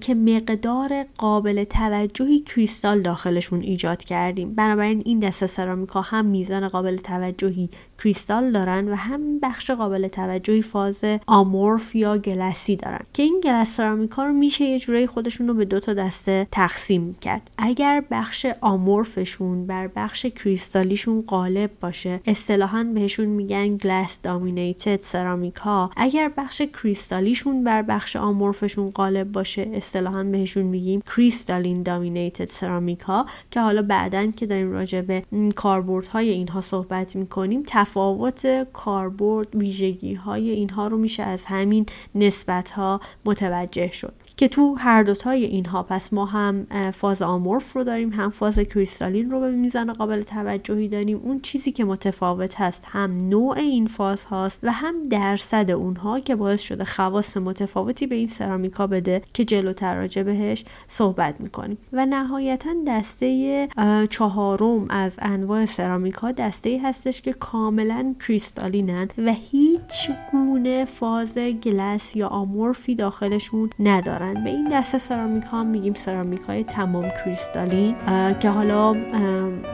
که 0.00 0.14
مقدار 0.14 1.04
قابل 1.18 1.64
توجهی 1.64 2.40
کریستال 2.40 3.02
داخلشون 3.02 3.60
ایجاد 3.60 4.04
کردیم. 4.04 4.54
بنابراین 4.54 5.02
این 5.04 5.18
دسته 5.18 5.46
سرامیکا 5.46 6.00
هم 6.00 6.24
میزان 6.24 6.68
قابل 6.68 6.96
توجهی 6.96 7.70
کریستال 7.98 8.52
دارن 8.52 8.88
و 8.88 8.94
هم 8.94 9.38
بخش 9.40 9.70
قابل 9.70 10.08
توجهی 10.08 10.62
فاز 10.62 11.04
آمورف 11.26 11.94
یا 11.94 12.18
گلسی 12.18 12.76
دارن. 12.76 13.00
که 13.12 13.22
این 13.22 13.40
گلس 13.44 13.76
سرامیکا 13.76 14.24
رو 14.24 14.32
میشه 14.32 14.64
یه 14.64 14.78
جورایی 14.78 15.06
خودشون 15.06 15.48
رو 15.48 15.54
به 15.54 15.64
دو 15.64 15.80
تا 15.80 15.94
دسته 15.94 16.46
تقسیم 16.52 17.16
کرد. 17.20 17.50
اگر 17.58 18.04
بخش 18.10 18.46
آمورفشون 18.60 19.66
بر 19.66 19.90
بخش 19.96 20.26
کریستالیشون 20.26 21.20
غالب 21.20 21.70
باشه 21.80 22.20
اصطلاحا 22.26 22.84
بهشون 22.94 23.26
میگن 23.26 23.76
گلاس 23.76 24.20
دامینیتد 24.20 25.00
سرامیکا 25.00 25.90
اگر 25.96 26.32
بخش 26.36 26.62
کریستالیشون 26.62 27.64
بر 27.64 27.82
بخش 27.82 28.16
آمورفشون 28.16 28.90
غالب 28.90 29.32
باشه 29.32 29.57
باشه 29.58 29.76
اصطلاحا 29.76 30.24
بهشون 30.24 30.62
میگیم 30.62 31.00
کریستالین 31.00 31.82
دامینیتد 31.82 32.44
سرامیک 32.44 33.00
ها 33.00 33.26
که 33.50 33.60
حالا 33.60 33.82
بعدا 33.82 34.26
که 34.26 34.46
داریم 34.46 34.72
راجع 34.72 35.00
به 35.00 35.22
کاربرد 35.56 36.06
های 36.06 36.30
اینها 36.30 36.60
صحبت 36.60 37.16
می‌کنیم 37.16 37.62
تفاوت 37.66 38.72
کاربرد 38.72 39.56
ویژگی 39.56 40.14
های 40.14 40.50
اینها 40.50 40.88
رو 40.88 40.98
میشه 40.98 41.22
از 41.22 41.46
همین 41.46 41.86
نسبت 42.14 42.70
ها 42.70 43.00
متوجه 43.24 43.92
شد. 43.92 44.14
که 44.38 44.48
تو 44.48 44.74
هر 44.74 45.02
دوتای 45.02 45.44
اینها 45.44 45.82
پس 45.82 46.12
ما 46.12 46.24
هم 46.24 46.66
فاز 46.90 47.22
آمورف 47.22 47.72
رو 47.72 47.84
داریم 47.84 48.10
هم 48.10 48.30
فاز 48.30 48.58
کریستالین 48.58 49.30
رو 49.30 49.40
به 49.40 49.50
میزان 49.50 49.92
قابل 49.92 50.22
توجهی 50.22 50.88
داریم. 50.88 51.20
اون 51.24 51.40
چیزی 51.40 51.72
که 51.72 51.84
متفاوت 51.84 52.60
هست 52.60 52.84
هم 52.86 53.16
نوع 53.16 53.58
این 53.58 53.86
فاز 53.86 54.24
هاست 54.24 54.60
و 54.62 54.72
هم 54.72 55.08
درصد 55.08 55.70
اونها 55.70 56.20
که 56.20 56.36
باعث 56.36 56.60
شده 56.60 56.84
خواص 56.84 57.36
متفاوتی 57.36 58.06
به 58.06 58.14
این 58.14 58.26
سرامیکا 58.26 58.86
بده 58.86 59.22
که 59.34 59.44
جلوتر 59.44 59.94
راجع 59.94 60.22
بهش 60.22 60.64
صحبت 60.86 61.34
می‌کنیم. 61.40 61.78
و 61.92 62.06
نهایتا 62.06 62.74
دسته 62.86 63.68
چهارم 64.10 64.86
از 64.90 65.18
انواع 65.22 65.64
سرامیکا 65.64 66.32
دسته 66.32 66.80
هستش 66.84 67.20
که 67.20 67.32
کاملا 67.32 68.14
کریستالینن 68.26 69.08
و 69.18 69.32
هیچ 69.32 70.10
گونه 70.32 70.84
فاز 70.84 71.38
گلس 71.38 72.16
یا 72.16 72.28
آمورفی 72.28 72.94
داخلشون 72.94 73.70
ندارن. 73.80 74.27
به 74.34 74.50
این 74.50 74.68
دسته 74.72 74.98
سرامیک 74.98 75.44
ها 75.44 75.64
میگیم 75.64 75.94
سرامیک 75.94 76.40
های 76.40 76.64
تمام 76.64 77.08
کریستالین 77.24 77.96
که 78.40 78.50
حالا 78.50 78.96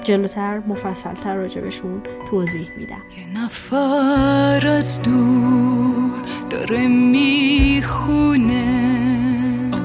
جلوتر 0.03 0.59
مفصلتر 0.59 1.35
راجبشون 1.35 2.03
توضیح 2.31 2.69
میدم. 2.79 3.03
یه 3.19 3.45
نفر 3.45 4.67
از 4.67 5.03
دور 5.03 6.19
داره 6.51 6.89
می‌خونه 6.89 8.65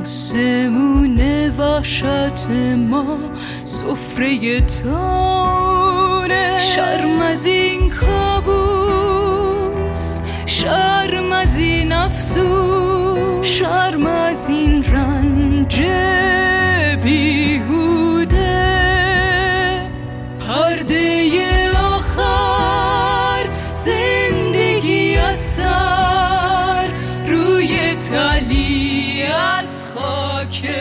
آسمون 0.02 1.20
وحشت 1.58 2.50
ما 2.78 3.18
سفره 3.66 4.62
تانه 4.62 6.58
شرم 6.58 7.22
از 7.22 7.46
این 7.46 7.90
کابوس 7.90 9.29
شرم 10.62 11.32
از 11.32 11.58
این 11.58 11.92
افسوس. 11.92 13.48
شرم 13.48 14.06
از 14.08 14.50
این 14.50 14.84
رنج 14.84 15.82
بیهوده. 17.04 18.40
پرده 20.48 21.72
آخر 21.78 23.50
زندگی 23.76 25.16
از 25.16 25.38
سر 25.38 26.88
روی 27.28 27.96
تلی 27.96 29.24
از 29.24 29.88
خاکستر 29.96 30.79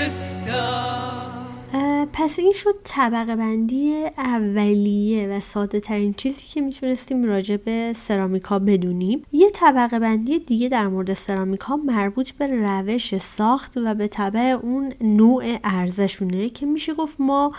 پس 2.20 2.38
این 2.38 2.52
شد 2.52 2.74
طبقه 2.84 3.36
بندی 3.36 4.04
اولیه 4.18 5.28
و 5.28 5.40
ساده 5.40 5.80
ترین 5.80 6.12
چیزی 6.12 6.42
که 6.54 6.60
می‌تونستیم 6.60 7.24
راجع 7.24 7.56
به 7.56 7.92
سرامیکا 7.96 8.58
بدونیم. 8.58 9.22
یه 9.32 9.50
طبقه 9.50 9.98
بندی 9.98 10.38
دیگه 10.38 10.68
در 10.68 10.88
مورد 10.88 11.12
سرامیکا 11.12 11.76
مربوط 11.76 12.30
به 12.30 12.46
روش 12.46 13.16
ساخت 13.16 13.76
و 13.76 13.94
به 13.94 14.08
طبع 14.08 14.40
اون 14.62 14.92
نوع 15.00 15.58
ارزشونه 15.64 16.48
که 16.48 16.66
میشه 16.66 16.94
گفت 16.94 17.20
ما 17.20 17.52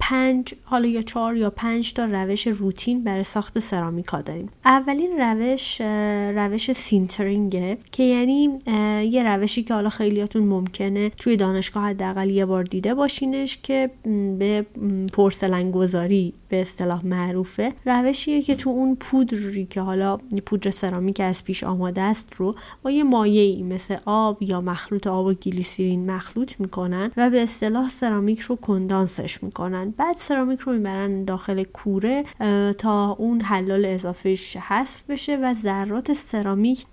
پنج 0.00 0.54
حالا 0.64 0.88
یا 0.88 1.02
چهار 1.02 1.36
یا 1.36 1.50
پنج 1.50 1.92
تا 1.92 2.04
روش 2.04 2.46
روتین 2.46 3.04
برای 3.04 3.24
ساخت 3.24 3.58
سرامیکا 3.58 4.20
داریم. 4.20 4.48
اولین 4.64 5.20
روش 5.20 5.80
روش 6.34 6.72
سینترینگه 6.72 7.78
که 7.92 8.02
یعنی 8.02 8.58
یه 9.10 9.22
روشی 9.22 9.62
که 9.62 9.74
حالا 9.74 9.88
خیلیاتون 9.88 10.42
ممکنه 10.42 11.10
توی 11.10 11.36
دانشگاه 11.36 11.84
حداقل 11.84 12.30
یه 12.30 12.46
بار 12.46 12.64
دیده 12.64 12.94
باشینش 12.94 13.58
که 13.62 13.85
به 14.38 14.66
پرسلن 15.12 15.70
گذاری 15.70 16.34
به 16.48 16.60
اصطلاح 16.60 17.06
معروفه. 17.06 17.72
روشیه 17.86 18.42
که 18.42 18.54
تو 18.54 18.70
اون 18.70 18.96
پودری 18.96 19.66
که 19.66 19.80
حالا 19.80 20.18
پودر 20.46 20.70
سرامیک 20.70 21.20
از 21.20 21.44
پیش 21.44 21.64
آماده 21.64 22.00
است 22.00 22.34
رو 22.34 22.54
با 22.82 22.90
یه 22.90 23.04
مایه 23.04 23.42
ای 23.42 23.62
مثل 23.62 23.96
آب 24.04 24.42
یا 24.42 24.60
مخلوط 24.60 25.06
آب 25.06 25.26
و 25.26 25.34
گلیسیرین 25.34 26.10
مخلوط 26.10 26.60
می‌کنن 26.60 27.10
و 27.16 27.30
به 27.30 27.42
اصطلاح 27.42 27.88
سرامیک 27.88 28.40
رو 28.40 28.56
کندانسش 28.56 29.42
می‌کنن. 29.42 29.94
بعد 29.96 30.16
سرامیک 30.16 30.60
رو 30.60 30.72
می‌برن 30.72 31.24
داخل 31.24 31.64
کوره 31.64 32.24
تا 32.78 33.10
اون 33.18 33.40
حلال 33.40 33.84
اضافهش 33.84 34.56
حذف 34.56 35.02
بشه 35.08 35.36
و 35.36 35.54
ذرات 35.54 36.12
سرامیک 36.12 36.86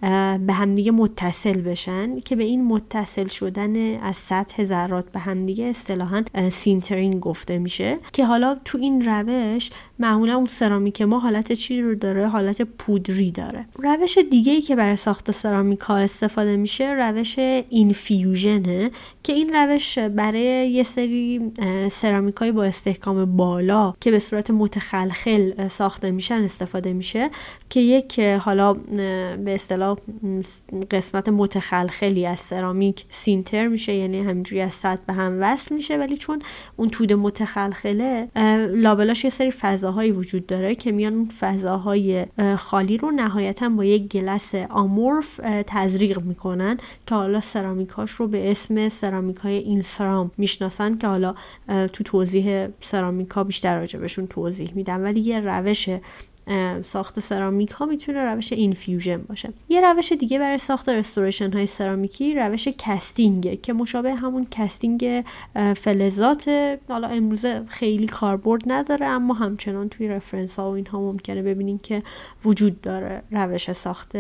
به 0.45 0.53
همدیگه 0.53 0.91
متصل 0.91 1.62
بشن 1.62 2.19
که 2.19 2.36
به 2.36 2.43
این 2.43 2.65
متصل 2.65 3.27
شدن 3.27 3.99
از 3.99 4.15
سطح 4.15 4.63
ذرات 4.63 5.12
به 5.12 5.19
همدیگه 5.19 5.65
اصطلاحا 5.65 6.23
sintering 6.84 7.19
گفته 7.19 7.60
میشه 7.60 7.98
که 8.13 8.26
حالا 8.26 8.58
تو 8.65 8.78
این 8.78 9.06
روش 9.06 9.69
معمولا 10.00 10.36
اون 10.36 10.46
سرامیک 10.46 11.02
ما 11.02 11.19
حالت 11.19 11.52
چی 11.52 11.82
رو 11.82 11.96
داره؟ 11.96 12.28
حالت 12.28 12.62
پودری 12.62 13.32
داره. 13.32 13.65
روش 13.80 14.17
دیگه 14.32 14.52
ای 14.52 14.62
که 14.62 14.76
برای 14.76 14.96
ساخت 14.96 15.32
سرامیک 15.32 15.80
ها 15.80 15.98
استفاده 15.98 16.58
میشه 16.58 16.93
روش 16.93 17.39
infusion 17.69 18.78
ه 18.78 18.91
که 19.24 19.34
این 19.34 19.54
روش 19.54 20.00
برای 20.00 20.69
یه 20.69 20.84
سری 20.84 21.52
سرامیک 21.91 22.36
های 22.36 22.52
با 22.52 22.63
استحکام 22.63 23.38
بالا 23.38 23.93
که 24.00 24.12
به 24.12 24.19
صورت 24.19 24.52
متخلخل 24.52 25.67
ساخته 25.67 26.12
میشن 26.12 26.36
استفاده 26.36 26.93
میشه 26.93 27.30
که 27.69 27.80
یک 27.80 28.19
حالا 28.19 28.74
به 28.74 29.54
اصطلاح 29.54 29.98
قسمت 30.91 31.30
متخلخلی 31.30 32.26
از 32.26 32.39
سرامیک 32.39 33.06
سینتر 33.08 33.67
میشه 33.67 33.93
یعنی 33.93 34.19
همینجوری 34.19 34.62
از 34.62 34.74
سطح 34.74 35.04
به 35.08 35.13
هم 35.13 35.38
وصل 35.41 35.76
میشه 35.76 35.98
ولی 35.98 36.17
چون 36.17 36.41
اون 36.76 36.90
تود 36.90 37.14
متخلخله 37.14 38.28
لابلاش 38.76 39.24
یه 39.24 39.30
سری 39.30 39.52
فضاهایی 39.52 40.12
وجود 40.12 40.46
داره 40.46 40.76
که 40.76 40.92
میان 40.92 41.14
اون 41.14 41.26
فضاهای 41.26 42.26
خالی 42.58 42.98
رو 42.98 43.12
نهایتا 43.12 43.70
با 43.70 43.86
یک 43.86 44.08
گلس 44.08 44.56
آمورف 44.56 45.40
تزریق 45.68 46.22
می‌کنن 46.22 46.78
که 47.08 47.16
حالا 47.16 47.42
سرامیکاش 47.42 48.12
رو 48.12 48.28
به 48.28 48.52
اسم 48.52 48.90
سرامیک 48.90 49.38
های 49.38 49.58
In-Ceram 49.58 50.32
می‌شناسن 50.38 50.98
که 50.98 51.08
حالا 51.08 51.36
تو 51.68 52.04
توضیح 52.04 52.68
سرامیکا 52.82 53.44
بیشتر 53.44 53.80
راجبشون 53.80 54.28
توضیح 54.28 54.72
میدم. 54.76 55.04
ولی 55.04 55.20
یه 55.20 55.40
روش 55.40 55.90
ساخت 56.82 57.19
سرامیک 57.19 57.71
ها 57.71 57.86
می‌تونه 57.86 58.34
روش 58.34 58.53
infusion 58.54 59.17
باشه. 59.17 59.53
یه 59.69 59.82
روش 59.82 60.12
دیگه 60.12 60.39
برای 60.39 60.58
ساخت 60.58 60.89
restoration 60.89 61.54
های 61.53 61.67
سرامیکی 61.67 62.36
روش 62.36 62.67
casting 62.67 63.44
ه 63.44 63.56
که 63.56 63.73
مشابه 63.73 64.15
همون 64.15 64.47
casting 64.52 65.24
فلزات. 65.75 66.49
حالا 66.88 67.08
امروزه 67.08 67.63
خیلی 67.67 68.08
کاربرد 68.08 68.62
نداره 68.67 69.06
اما 69.06 69.34
همچنان 69.34 69.89
توی 69.89 70.08
reference 70.08 70.60
ها 70.60 70.71
و 70.71 70.73
اینها 70.73 70.99
ممکنه 70.99 71.41
ببینین 71.41 71.77
که 71.77 72.03
وجود 72.45 72.82
داره 72.82 73.23
روش 73.32 73.71
ساخت 73.71 74.12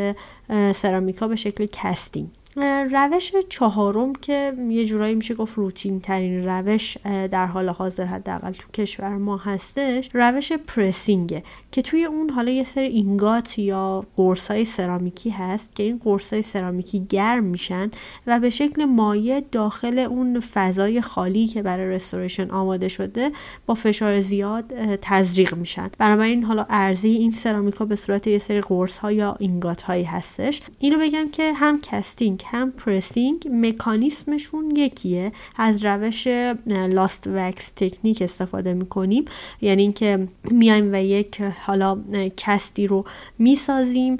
سرامیکا 0.71 1.27
به 1.27 1.35
شکل 1.35 1.67
casting. 1.71 2.29
روش 2.55 3.31
چهارم 3.49 4.13
که 4.15 4.53
یه 4.69 4.85
جورایی 4.85 5.15
میشه 5.15 5.33
گفت 5.33 5.57
روتین 5.57 5.99
ترین 5.99 6.45
روش 6.45 6.97
در 7.03 7.45
حال 7.45 7.69
حاضر 7.69 8.05
حداقل 8.05 8.51
تو 8.51 8.67
کشور 8.73 9.17
ما 9.17 9.37
هستش 9.37 10.09
روش 10.13 10.51
pressing 10.53 11.33
ه 11.33 11.43
که 11.71 11.81
توی 11.81 12.05
اون 12.05 12.29
حالا 12.29 12.51
یه 12.51 12.63
سری 12.63 12.87
اینگات 12.87 13.59
یا 13.59 14.05
قرصای 14.15 14.65
سرامیکی 14.65 15.29
هست 15.29 15.75
که 15.75 15.83
این 15.83 15.99
قرصای 16.03 16.41
سرامیکی 16.41 17.05
گرم 17.09 17.43
میشن 17.43 17.91
و 18.27 18.39
به 18.39 18.49
شکل 18.49 18.85
مایع 18.85 19.39
داخل 19.51 19.99
اون 19.99 20.39
فضای 20.39 21.01
خالی 21.01 21.47
که 21.47 21.61
برای 21.61 21.87
restoration 21.87 22.51
آماده 22.51 22.87
شده 22.87 23.31
با 23.65 23.73
فشار 23.73 24.19
زیاد 24.19 24.95
تزریق 25.01 25.55
میشن. 25.55 25.89
بنابراین 25.97 26.43
حالا 26.43 26.65
عرضه‌ی 26.69 27.09
این 27.09 27.31
سرامیکا 27.31 27.85
به 27.85 27.95
صورت 27.95 28.27
یه 28.27 28.37
سری 28.37 28.61
قرص 28.61 28.97
ها 28.97 29.11
یا 29.11 29.35
ingot 29.39 29.81
هایی 29.81 30.03
هستش. 30.03 30.61
اینو 30.79 30.99
بگم 30.99 31.29
که 31.31 31.53
هم 31.53 31.81
casting 31.81 32.42
هم 32.45 32.71
pressing 32.71 33.47
مکانیسمشون 33.51 34.75
یکیه. 34.75 35.31
از 35.57 35.85
روش 35.85 36.27
lost 36.67 37.27
wax 37.27 37.71
technique 37.75 38.21
استفاده 38.21 38.73
می‌کنیم. 38.73 39.25
یعنی 39.61 39.81
اینکه 39.81 40.27
میایم 40.51 40.93
و 40.93 41.03
یک 41.03 41.41
حالا 41.41 41.97
cast 42.37 42.77
ی 42.77 42.87
رو 42.87 43.05
می‌سازیم 43.39 44.17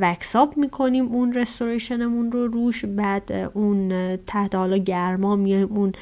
wax 0.00 0.34
up 0.34 0.56
می‌کنیم 0.56 1.06
اون 1.06 1.32
restoration 1.32 2.11
مون 2.11 2.32
رو 2.32 2.46
روش. 2.46 2.84
بعد 2.84 3.32
اون 3.54 4.16
تحت 4.16 4.54
حالا 4.54 4.76
گرما 4.76 5.36
میایم 5.36 5.68
اون 5.68 5.92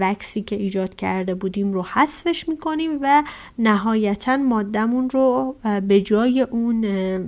wax 0.00 0.32
ی 0.32 0.42
که 0.42 0.56
ایجاد 0.56 0.94
کرده 0.94 1.34
بودیم 1.34 1.72
رو 1.72 1.82
حذفش 1.82 2.48
می‌کنیم 2.48 2.98
و 3.02 3.22
نهایتا 3.58 4.36
مادهمون 4.36 5.10
رو 5.10 5.56
به 5.88 6.00
جای 6.00 6.40
اون 6.40 6.84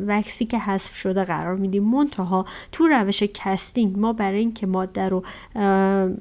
wax 0.06 0.35
ی 0.35 0.44
که 0.44 0.58
حذف 0.58 0.94
شده 0.94 1.24
قرار 1.24 1.56
میدیم 1.56 1.84
منتها 1.84 2.44
تو 2.72 2.86
روش 2.86 3.22
casting 3.44 3.98
ما 3.98 4.12
برای 4.12 4.38
اینکه 4.38 4.66
ماده 4.66 5.08
رو 5.08 5.22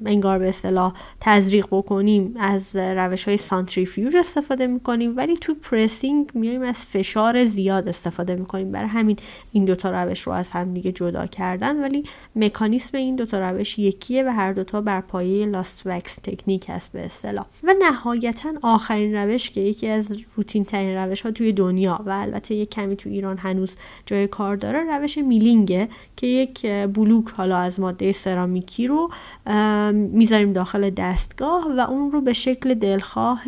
انگار 0.06 0.38
به 0.38 0.48
اصطلاح 0.48 0.92
تزریق 1.20 1.66
بکنیم 1.70 2.34
از 2.38 2.76
روش 2.76 3.28
های 3.28 3.36
سانتریفیوژ 3.36 4.14
استفاده 4.14 4.66
می‌کنیم 4.66 5.16
ولی 5.16 5.36
تو 5.36 5.54
pressing 5.54 6.30
میایم 6.34 6.62
از 6.62 6.84
فشار 6.84 7.44
زیاد 7.44 7.88
استفاده 7.88 8.34
می‌کنیم. 8.34 8.72
برای 8.72 8.88
همین 8.88 9.16
این 9.52 9.64
دوتا 9.64 10.02
روش 10.02 10.20
رو 10.20 10.32
از 10.32 10.50
هم 10.50 10.74
دیگه 10.74 10.92
جدا 10.92 11.26
کردن. 11.26 11.82
ولی 11.82 12.04
مکانیسم 12.36 12.98
این 12.98 13.16
دوتا 13.16 13.50
روش 13.50 13.78
یکیه 13.78 14.22
و 14.22 14.28
هر 14.28 14.52
دوتا 14.52 14.80
بر 14.80 15.00
پایه 15.00 15.46
لاست 15.46 15.82
وکس 15.84 16.16
تکنیک 16.16 16.66
هست 16.68 16.92
به 16.92 17.04
اصطلاح. 17.04 17.44
و 17.62 17.74
نهایتا 17.78 18.52
آخرین 18.62 19.14
روش 19.14 19.50
که 19.50 19.60
یکی 19.60 19.88
از 19.88 20.16
روتین 20.36 20.64
ترین 20.64 20.96
روش 20.96 21.22
ها 21.22 21.30
توی 21.30 21.52
دنیا 21.52 22.00
و 22.06 22.10
البته 22.10 22.54
یک 22.54 22.70
کمی 22.70 22.96
تو 22.96 23.10
ایران 23.10 23.38
هنوز 23.38 23.76
جای 24.06 24.26
کار 24.26 24.56
داره 24.56 24.98
روش 24.98 25.18
میلینگه 25.18 25.88
که 26.16 26.26
یک 26.26 26.66
بلو 26.66 27.11
بلوک 27.12 27.30
حالا 27.30 27.56
از 27.56 27.80
ماده 27.80 28.12
سرامیکی 28.12 28.86
رو 28.86 29.10
می‌ذاریم 29.92 30.52
داخل 30.52 30.90
دستگاه 30.90 31.72
و 31.76 31.80
اون 31.80 32.12
رو 32.12 32.20
به 32.20 32.32
شکل 32.32 32.74
دلخواه 32.74 33.42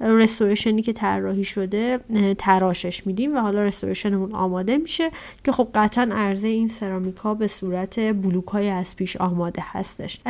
رستوریشنی 0.00 0.82
که 0.82 0.92
طراحی 0.92 1.44
شده 1.44 2.00
تراشش 2.38 3.06
میدیم 3.06 3.36
و 3.36 3.40
حالا 3.40 3.64
رستوریشنمون 3.64 4.32
آماده 4.32 4.76
میشه 4.76 5.10
که 5.44 5.52
خب 5.52 5.68
قطعا 5.74 6.08
عرضه 6.12 6.48
این 6.48 6.66
سرامیک 6.66 7.16
ها 7.16 7.34
به 7.34 7.46
صورت 7.46 8.00
بلوک 8.00 8.46
های 8.46 8.70
از 8.70 8.96
پیش 8.96 9.16
آماده 9.16 9.62
هستش. 9.64 10.20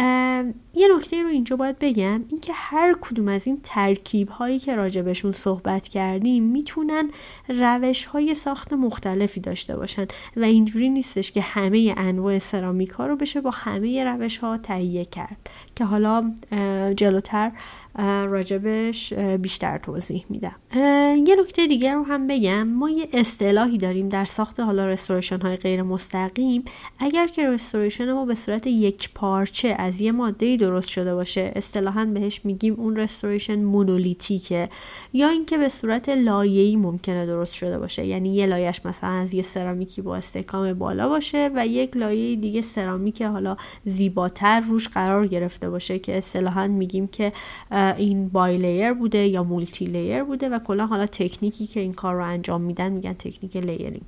یه 0.75 0.89
نکته 0.97 1.23
رو 1.23 1.29
اینجا 1.29 1.57
باید 1.57 1.77
بگم 1.81 2.25
اینکه 2.29 2.53
هر 2.55 2.97
کدوم 3.01 3.29
از 3.29 3.47
این 3.47 3.61
ترکیب 3.63 4.29
هایی 4.29 4.59
که 4.59 4.77
راجبشون 4.77 5.33
صحبت 5.33 5.89
کردیم 5.89 6.45
می‌تونن 6.45 7.11
روش 7.49 8.05
های 8.05 8.35
ساخت 8.35 8.73
مختلفی 8.73 9.41
داشته 9.41 9.77
باشن 9.77 10.07
و 10.37 10.45
اینجوری 10.45 10.89
نیستش 10.89 11.33
که 11.33 11.41
همه 11.41 11.95
انواع 11.97 12.39
سرامیک 12.39 12.68
ها 12.99 13.07
رو 13.07 13.17
بشه 13.17 13.41
با 13.41 13.51
همه 13.51 14.05
روش 14.05 14.39
ها 14.39 14.59
تهیه 14.59 15.05
کرد. 15.05 15.51
که 15.79 15.85
حالا 15.85 16.33
جلوتر 16.97 17.53
راجبش 18.27 19.13
بیشتر 19.13 19.79
توضیح 19.79 20.25
میدم. 20.29 20.57
یه 21.27 21.37
نکته 21.41 21.67
دیگر 21.67 21.95
رو 21.95 22.03
هم 22.03 22.27
بگم. 22.27 22.63
ما 22.63 22.91
یه 22.91 23.09
اصطلاحی 23.13 23.79
داریم 23.79 24.09
در 24.09 24.25
ساخت 24.25 24.61
حالا 24.61 24.87
رستوریشن 24.87 25.41
های 25.41 25.57
غیر 25.57 25.83
مستقیم. 25.83 26.65
اگر 26.99 27.27
که 27.27 27.49
رستوریشن 27.49 28.13
ما 28.13 28.25
به 28.25 28.35
صورت 28.35 28.67
یک 28.67 29.11
پارچه 29.15 29.69
از 29.79 30.01
یه 30.01 30.13
ماده 30.13 30.57
درست 30.57 30.89
شده 30.89 31.15
باشه 31.15 31.53
اصطلاحا 31.57 32.05
بهش 32.05 32.41
میگیم 32.45 32.75
اون 32.75 32.97
رستوریشن 32.97 33.65
مونولیتیکه. 33.65 34.69
یا 35.13 35.29
اینکه 35.29 35.59
به 35.59 35.69
صورت 35.69 36.09
لایه‌ای 36.09 36.77
ممکنه 36.77 37.27
درست 37.27 37.53
شده 37.53 37.79
باشه. 37.79 38.07
یعنی 38.07 38.35
یه 38.35 38.47
لایش 38.47 38.81
مثلا 38.85 39.11
از 39.11 39.35
یه 39.35 39.43
سرامیکی 39.43 40.03
با 40.03 40.17
استحکام 40.17 40.73
بالا 40.73 41.09
باشه 41.09 41.51
و 41.55 41.67
یک 41.67 41.97
لایه 41.97 42.37
دیگه 42.37 42.61
سرامیک 42.61 43.23
حالا 43.23 43.57
زیباتر 43.85 44.61
روش 44.61 44.89
قرار 44.89 45.27
گرفته 45.27 45.68
باشه 45.71 45.99
که 45.99 46.19
اصطلاحا 46.19 46.67
میگیم 46.67 47.07
که 47.07 47.33
این 47.97 48.29
bilayer 48.29 48.93
بوده 48.93 49.27
یا 49.27 49.43
multilayer 49.43 50.25
بوده 50.25 50.49
و 50.49 50.59
کلا 50.59 50.87
حالا 50.87 51.07
تکنیکی 51.07 51.67
که 51.67 51.81
این 51.81 51.93
کار 51.93 52.15
رو 52.15 52.25
انجام 52.25 52.61
میدن 52.61 52.89
میگن 52.89 53.13
تکنیک 53.13 53.57
layering. 53.57 54.01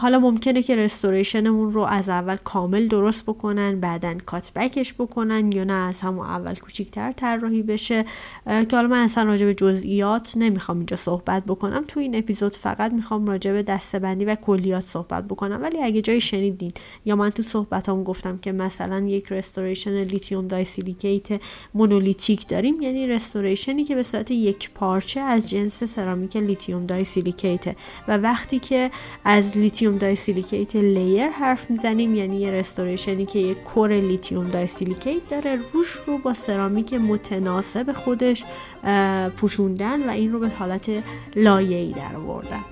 حالا 0.00 0.18
ممکنه 0.18 0.62
که 0.62 0.76
restoration 0.76 1.51
مون 1.51 1.72
رو 1.72 1.82
از 1.82 2.08
اول 2.08 2.36
کامل 2.36 2.88
درست 2.88 3.22
بکنن 3.26 3.80
بعدا 3.80 4.14
cut 4.26 4.52
back 4.52 4.80
ش 4.80 4.94
بکنن 4.94 5.52
یا 5.52 5.64
نه 5.64 5.72
از 5.72 6.00
همون 6.00 6.26
اول 6.26 6.54
کوچیکتر 6.54 7.12
طراحی 7.12 7.62
بشه. 7.62 8.04
که 8.46 8.76
حالا 8.76 8.88
من 8.88 9.04
اصلا 9.04 9.24
راجع 9.24 9.46
به 9.46 9.54
جزئیات 9.54 10.32
نمی‌خوام 10.36 10.78
اینجا 10.78 10.96
صحبت 10.96 11.44
بکنم. 11.44 11.84
تو 11.88 12.00
این 12.00 12.16
اپیزود 12.16 12.56
فقط 12.56 12.92
می‌خوام 12.92 13.26
راجع 13.26 13.52
به 13.52 13.62
دسته‌بندی 13.62 14.24
و 14.24 14.34
کلیات 14.34 14.82
صحبت 14.82 15.24
بکنم. 15.24 15.62
ولی 15.62 15.82
اگه 15.82 16.00
جای 16.00 16.20
شنیدین 16.20 16.72
یا 17.04 17.16
من 17.16 17.30
تو 17.30 17.42
صحبتام 17.42 18.04
گفتم 18.04 18.36
که 18.36 18.52
مثلا 18.52 18.98
یک 18.98 19.32
restoration 19.32 20.02
lithium 20.02 20.48
di 20.48 20.64
silicate 21.08 21.40
monolithic 21.74 22.48
داریم 22.48 22.80
یعنی 22.80 23.06
restoration 23.06 23.78
ی 23.78 23.84
که 23.84 23.94
به 23.94 24.02
صورت 24.02 24.30
یک 24.30 24.70
پارچه 24.70 25.20
از 25.20 25.50
جنس 25.50 25.84
سرامیک 25.84 26.36
lithium 26.36 26.86
disilicate 26.86 27.76
و 28.08 28.16
وقتی 28.16 28.58
که 28.58 28.90
از 29.24 29.58
lithium 29.58 29.98
disilicate 29.98 30.76
layer 30.76 31.28
حرف 31.28 31.70
می‌زنیم 31.70 32.14
یعنی 32.14 32.40
یه 32.40 32.50
restoration 32.50 33.20
ی 33.20 33.26
که 33.26 33.38
یک 33.38 33.64
core 33.64 33.92
lithium 33.92 34.48
disilicate 34.50 35.28
داره 35.28 35.58
روش 35.72 35.90
رو 36.06 36.18
با 36.18 36.34
سرامیک 36.34 36.94
متناسب 36.94 37.92
خودش 37.92 38.44
پوشوندن 39.36 40.08
و 40.08 40.10
این 40.10 40.32
رو 40.32 40.38
به 40.40 40.48
حالت 40.48 40.90
لایه‌ای 41.36 41.92
در 41.92 42.16
آوردن. 42.16 42.64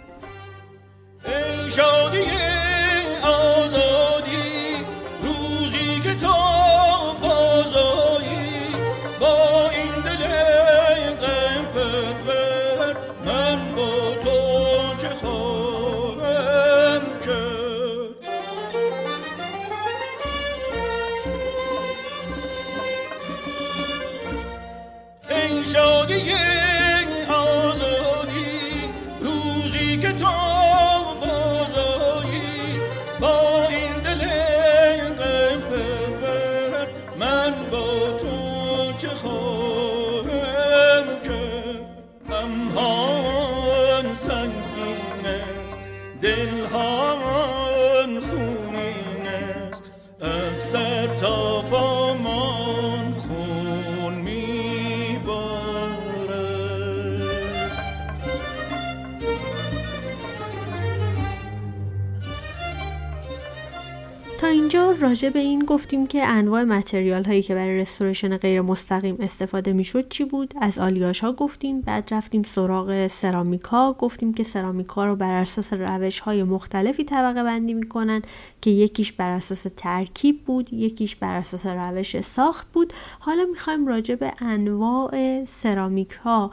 راجع 65.01 65.31
به 65.31 65.38
این 65.38 65.64
گفتیم 65.64 66.07
که 66.07 66.27
انواع 66.27 66.62
متریال 66.62 67.25
هایی 67.25 67.42
که 67.42 67.55
برای 67.55 67.79
رستوریشن 67.79 68.37
غیر 68.37 68.61
مستقیم 68.61 69.16
استفاده 69.20 69.72
می‌شد 69.72 70.09
چی 70.09 70.25
بود؟ 70.25 70.55
از 70.61 70.79
آلیاش 70.79 71.20
ها 71.20 71.33
گفتیم 71.33 71.81
بعد 71.81 72.14
رفتیم 72.14 72.42
سراغ 72.42 73.07
سرامیک 73.07 73.62
ها 73.62 73.96
گفتیم 73.99 74.35
که 74.35 74.42
سرامیک 74.42 74.87
ها 74.87 75.07
رو 75.07 75.16
بر 75.16 75.33
اساس 75.33 75.72
روش 75.72 76.20
های 76.20 76.42
مختلفی 76.42 77.05
طبقه 77.05 77.42
بندی 77.42 77.75
می‌کنن 77.75 78.22
که 78.61 78.70
یکیش 78.70 79.12
بر 79.12 79.31
اساس 79.31 79.66
ترکیب 79.77 80.44
بود 80.44 80.72
یکیش 80.72 81.16
بر 81.16 81.37
اساس 81.37 81.66
روش 81.66 82.20
ساخت 82.20 82.72
بود. 82.72 82.92
حالا 83.18 83.44
می‌خوایم 83.44 83.87
راجع 83.87 84.14
به 84.14 84.33
انواع 84.38 85.44
سرامیک 85.44 86.12
ها 86.12 86.51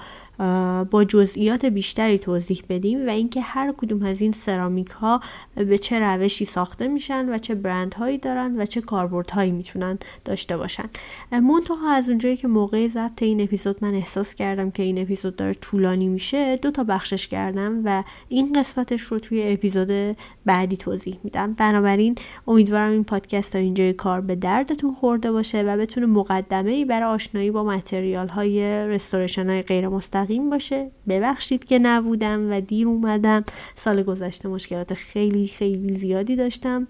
با 0.91 1.05
جزئیات 1.07 1.65
بیشتری 1.65 2.19
توضیح 2.19 2.63
بدیم 2.69 3.07
و 3.07 3.09
اینکه 3.09 3.41
هر 3.41 3.73
کدوم 3.77 4.03
از 4.03 4.21
این 4.21 4.31
سرامیک 4.31 4.89
ها 4.89 5.19
به 5.55 5.77
چه 5.77 5.99
روشی 5.99 6.45
ساخته 6.45 6.87
میشن 6.87 7.29
و 7.29 7.37
چه 7.37 7.55
برند 7.55 7.93
هایی 7.93 8.17
دارن 8.17 8.61
و 8.61 8.65
چه 8.65 8.81
کاربرد 8.81 9.31
هایی 9.31 9.51
می‌تونن 9.51 9.99
داشته 10.25 10.57
باشن. 10.57 10.89
منتها 11.31 11.91
از 11.91 12.09
اونجایی 12.09 12.37
که 12.37 12.47
موقع 12.47 12.87
ضبط 12.87 13.23
این 13.23 13.41
اپیزود 13.41 13.77
من 13.81 13.93
احساس 13.93 14.35
کردم 14.35 14.71
که 14.71 14.83
این 14.83 15.01
اپیزود 15.01 15.35
داره 15.35 15.53
طولانی 15.53 16.07
میشه 16.07 16.57
دو 16.57 16.71
تا 16.71 16.83
بخشش 16.83 17.27
کردم 17.27 17.81
و 17.85 18.03
این 18.29 18.53
قسمتش 18.53 19.01
رو 19.01 19.19
توی 19.19 19.53
اپیزود 19.53 20.17
بعدی 20.45 20.77
توضیح 20.77 21.17
میدم. 21.23 21.53
بنابراین 21.53 22.15
امیدوارم 22.47 22.91
این 22.91 23.03
پادکست 23.03 23.53
تا 23.53 23.59
اینجای 23.59 23.93
کار 23.93 24.21
به 24.21 24.35
دردتون 24.35 24.93
خورده 24.93 25.31
باشه 25.31 25.63
و 25.63 25.77
بتونه 25.77 26.05
مقدمه 26.05 26.71
ای 26.71 26.85
برای 26.85 27.09
آشنایی 27.09 27.51
با 27.51 27.63
متریال 27.63 28.27
های 28.27 28.87
رستوریشن 28.87 29.49
های 29.49 29.61
غیر 29.61 29.89
مستقیم 30.23 30.49
باشه. 30.49 30.91
ببخشید 31.07 31.65
که 31.65 31.79
نبودم 31.79 32.51
و 32.51 32.61
دیر 32.61 32.87
اومدم. 32.87 33.43
سال 33.75 34.03
گذشته 34.03 34.49
مشکلات 34.49 34.93
خیلی 34.93 35.47
خیلی 35.47 35.93
زیادی 35.93 36.35
داشتم. 36.35 36.87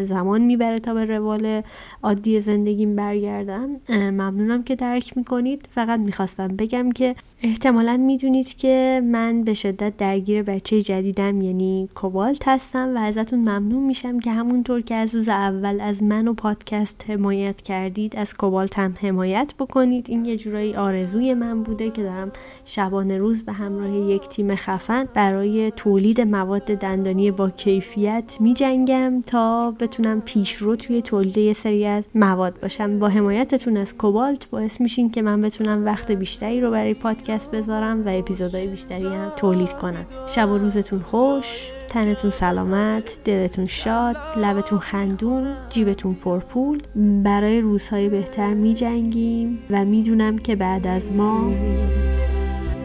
زمان 0.00 0.40
می‌بره 0.40 0.78
تا 0.78 0.94
به 0.94 1.04
روال 1.04 1.62
عادی 2.02 2.40
زندگیم 2.40 2.96
برگردم. 2.96 3.68
ممنونم 3.88 4.62
که 4.62 4.76
درک 4.76 5.16
می‌کنید. 5.16 5.68
فقط 5.70 6.00
می‌خواستم 6.00 6.48
بگم 6.48 6.92
که 6.92 7.14
احتمالا 7.42 7.96
می‌دونید 7.96 8.56
که 8.56 9.02
من 9.04 9.42
به 9.42 9.54
شدت 9.54 9.96
درگیر 9.96 10.42
بچه 10.42 10.82
جدیدم 10.82 11.40
یعنی 11.40 11.88
کوبالت 11.94 12.48
هستم 12.48 12.96
و 12.96 12.98
ازتون 12.98 13.38
ممنون 13.38 13.82
میشم 13.82 14.18
که 14.18 14.30
همونطور 14.30 14.80
که 14.80 14.94
از 14.94 15.14
روز 15.14 15.28
اول 15.28 15.80
از 15.80 16.02
من 16.02 16.28
و 16.28 16.32
پادکست 16.34 17.04
حمایت 17.08 17.62
کردید 17.62 18.16
از 18.16 18.34
کوبالت 18.34 18.78
هم 18.78 18.94
حمایت 19.00 19.54
بکنید. 19.58 20.06
این 20.08 20.24
یه 20.24 20.36
جورایی 20.36 20.74
آرزوی 20.74 21.34
من 21.34 21.62
بوده 21.62 21.90
که 21.90 22.02
دارم 22.02 22.32
شبانه 22.72 23.18
روز 23.18 23.42
به 23.42 23.52
همراه 23.52 23.90
یک 23.90 24.28
تیم 24.28 24.54
خفن 24.54 25.08
برای 25.14 25.70
تولید 25.70 26.20
مواد 26.20 26.62
دندانی 26.62 27.30
با 27.30 27.50
کیفیت 27.50 28.36
میجنگم 28.40 29.22
تا 29.22 29.70
بتونم 29.70 30.20
پیشرو 30.20 30.76
توی 30.76 31.02
تولید 31.02 31.38
یه 31.38 31.52
سری 31.52 31.86
از 31.86 32.08
مواد 32.14 32.60
باشم. 32.60 32.98
با 32.98 33.08
حمایتتون 33.08 33.76
از 33.76 33.96
کوبالت 33.96 34.50
باعث 34.50 34.80
میشین 34.80 35.10
که 35.10 35.22
من 35.22 35.40
بتونم 35.40 35.84
وقت 35.84 36.10
بیشتری 36.10 36.60
رو 36.60 36.70
برای 36.70 36.94
پادکست 36.94 37.50
بذارم 37.50 38.06
و 38.06 38.08
اپیزودهای 38.08 38.66
بیشتری 38.66 39.06
هم 39.06 39.32
تولید 39.36 39.72
کنم. 39.72 40.06
شب 40.26 40.50
و 40.50 40.58
روزتون 40.58 40.98
خوش 40.98 41.70
تنتون 41.88 42.30
سلامت 42.30 43.18
دلتون 43.24 43.66
شاد 43.66 44.16
لبتون 44.36 44.78
خندون 44.78 45.54
جیبتون 45.68 46.14
پرپول. 46.14 46.82
برای 47.24 47.60
روزهای 47.60 48.08
بهتر 48.08 48.54
می 48.54 48.74
جنگیم 48.74 49.58
و 49.70 49.84
می‌دونم 49.84 50.38
که 50.38 50.56
بعد 50.56 50.86
از 50.86 51.12
ما 51.12 51.52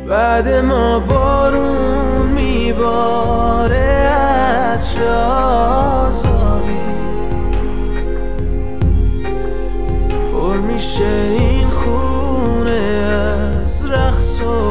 بعد 0.08 0.48
ما 0.48 1.00
بارون 1.00 2.28
میباره 2.28 3.78
از 3.78 4.94
شازاری 4.94 6.76
پر 10.34 10.58
میشه 10.58 11.36
این 11.39 11.70
خونه 11.70 12.72
از 12.72 13.91
رخصو 13.91 14.64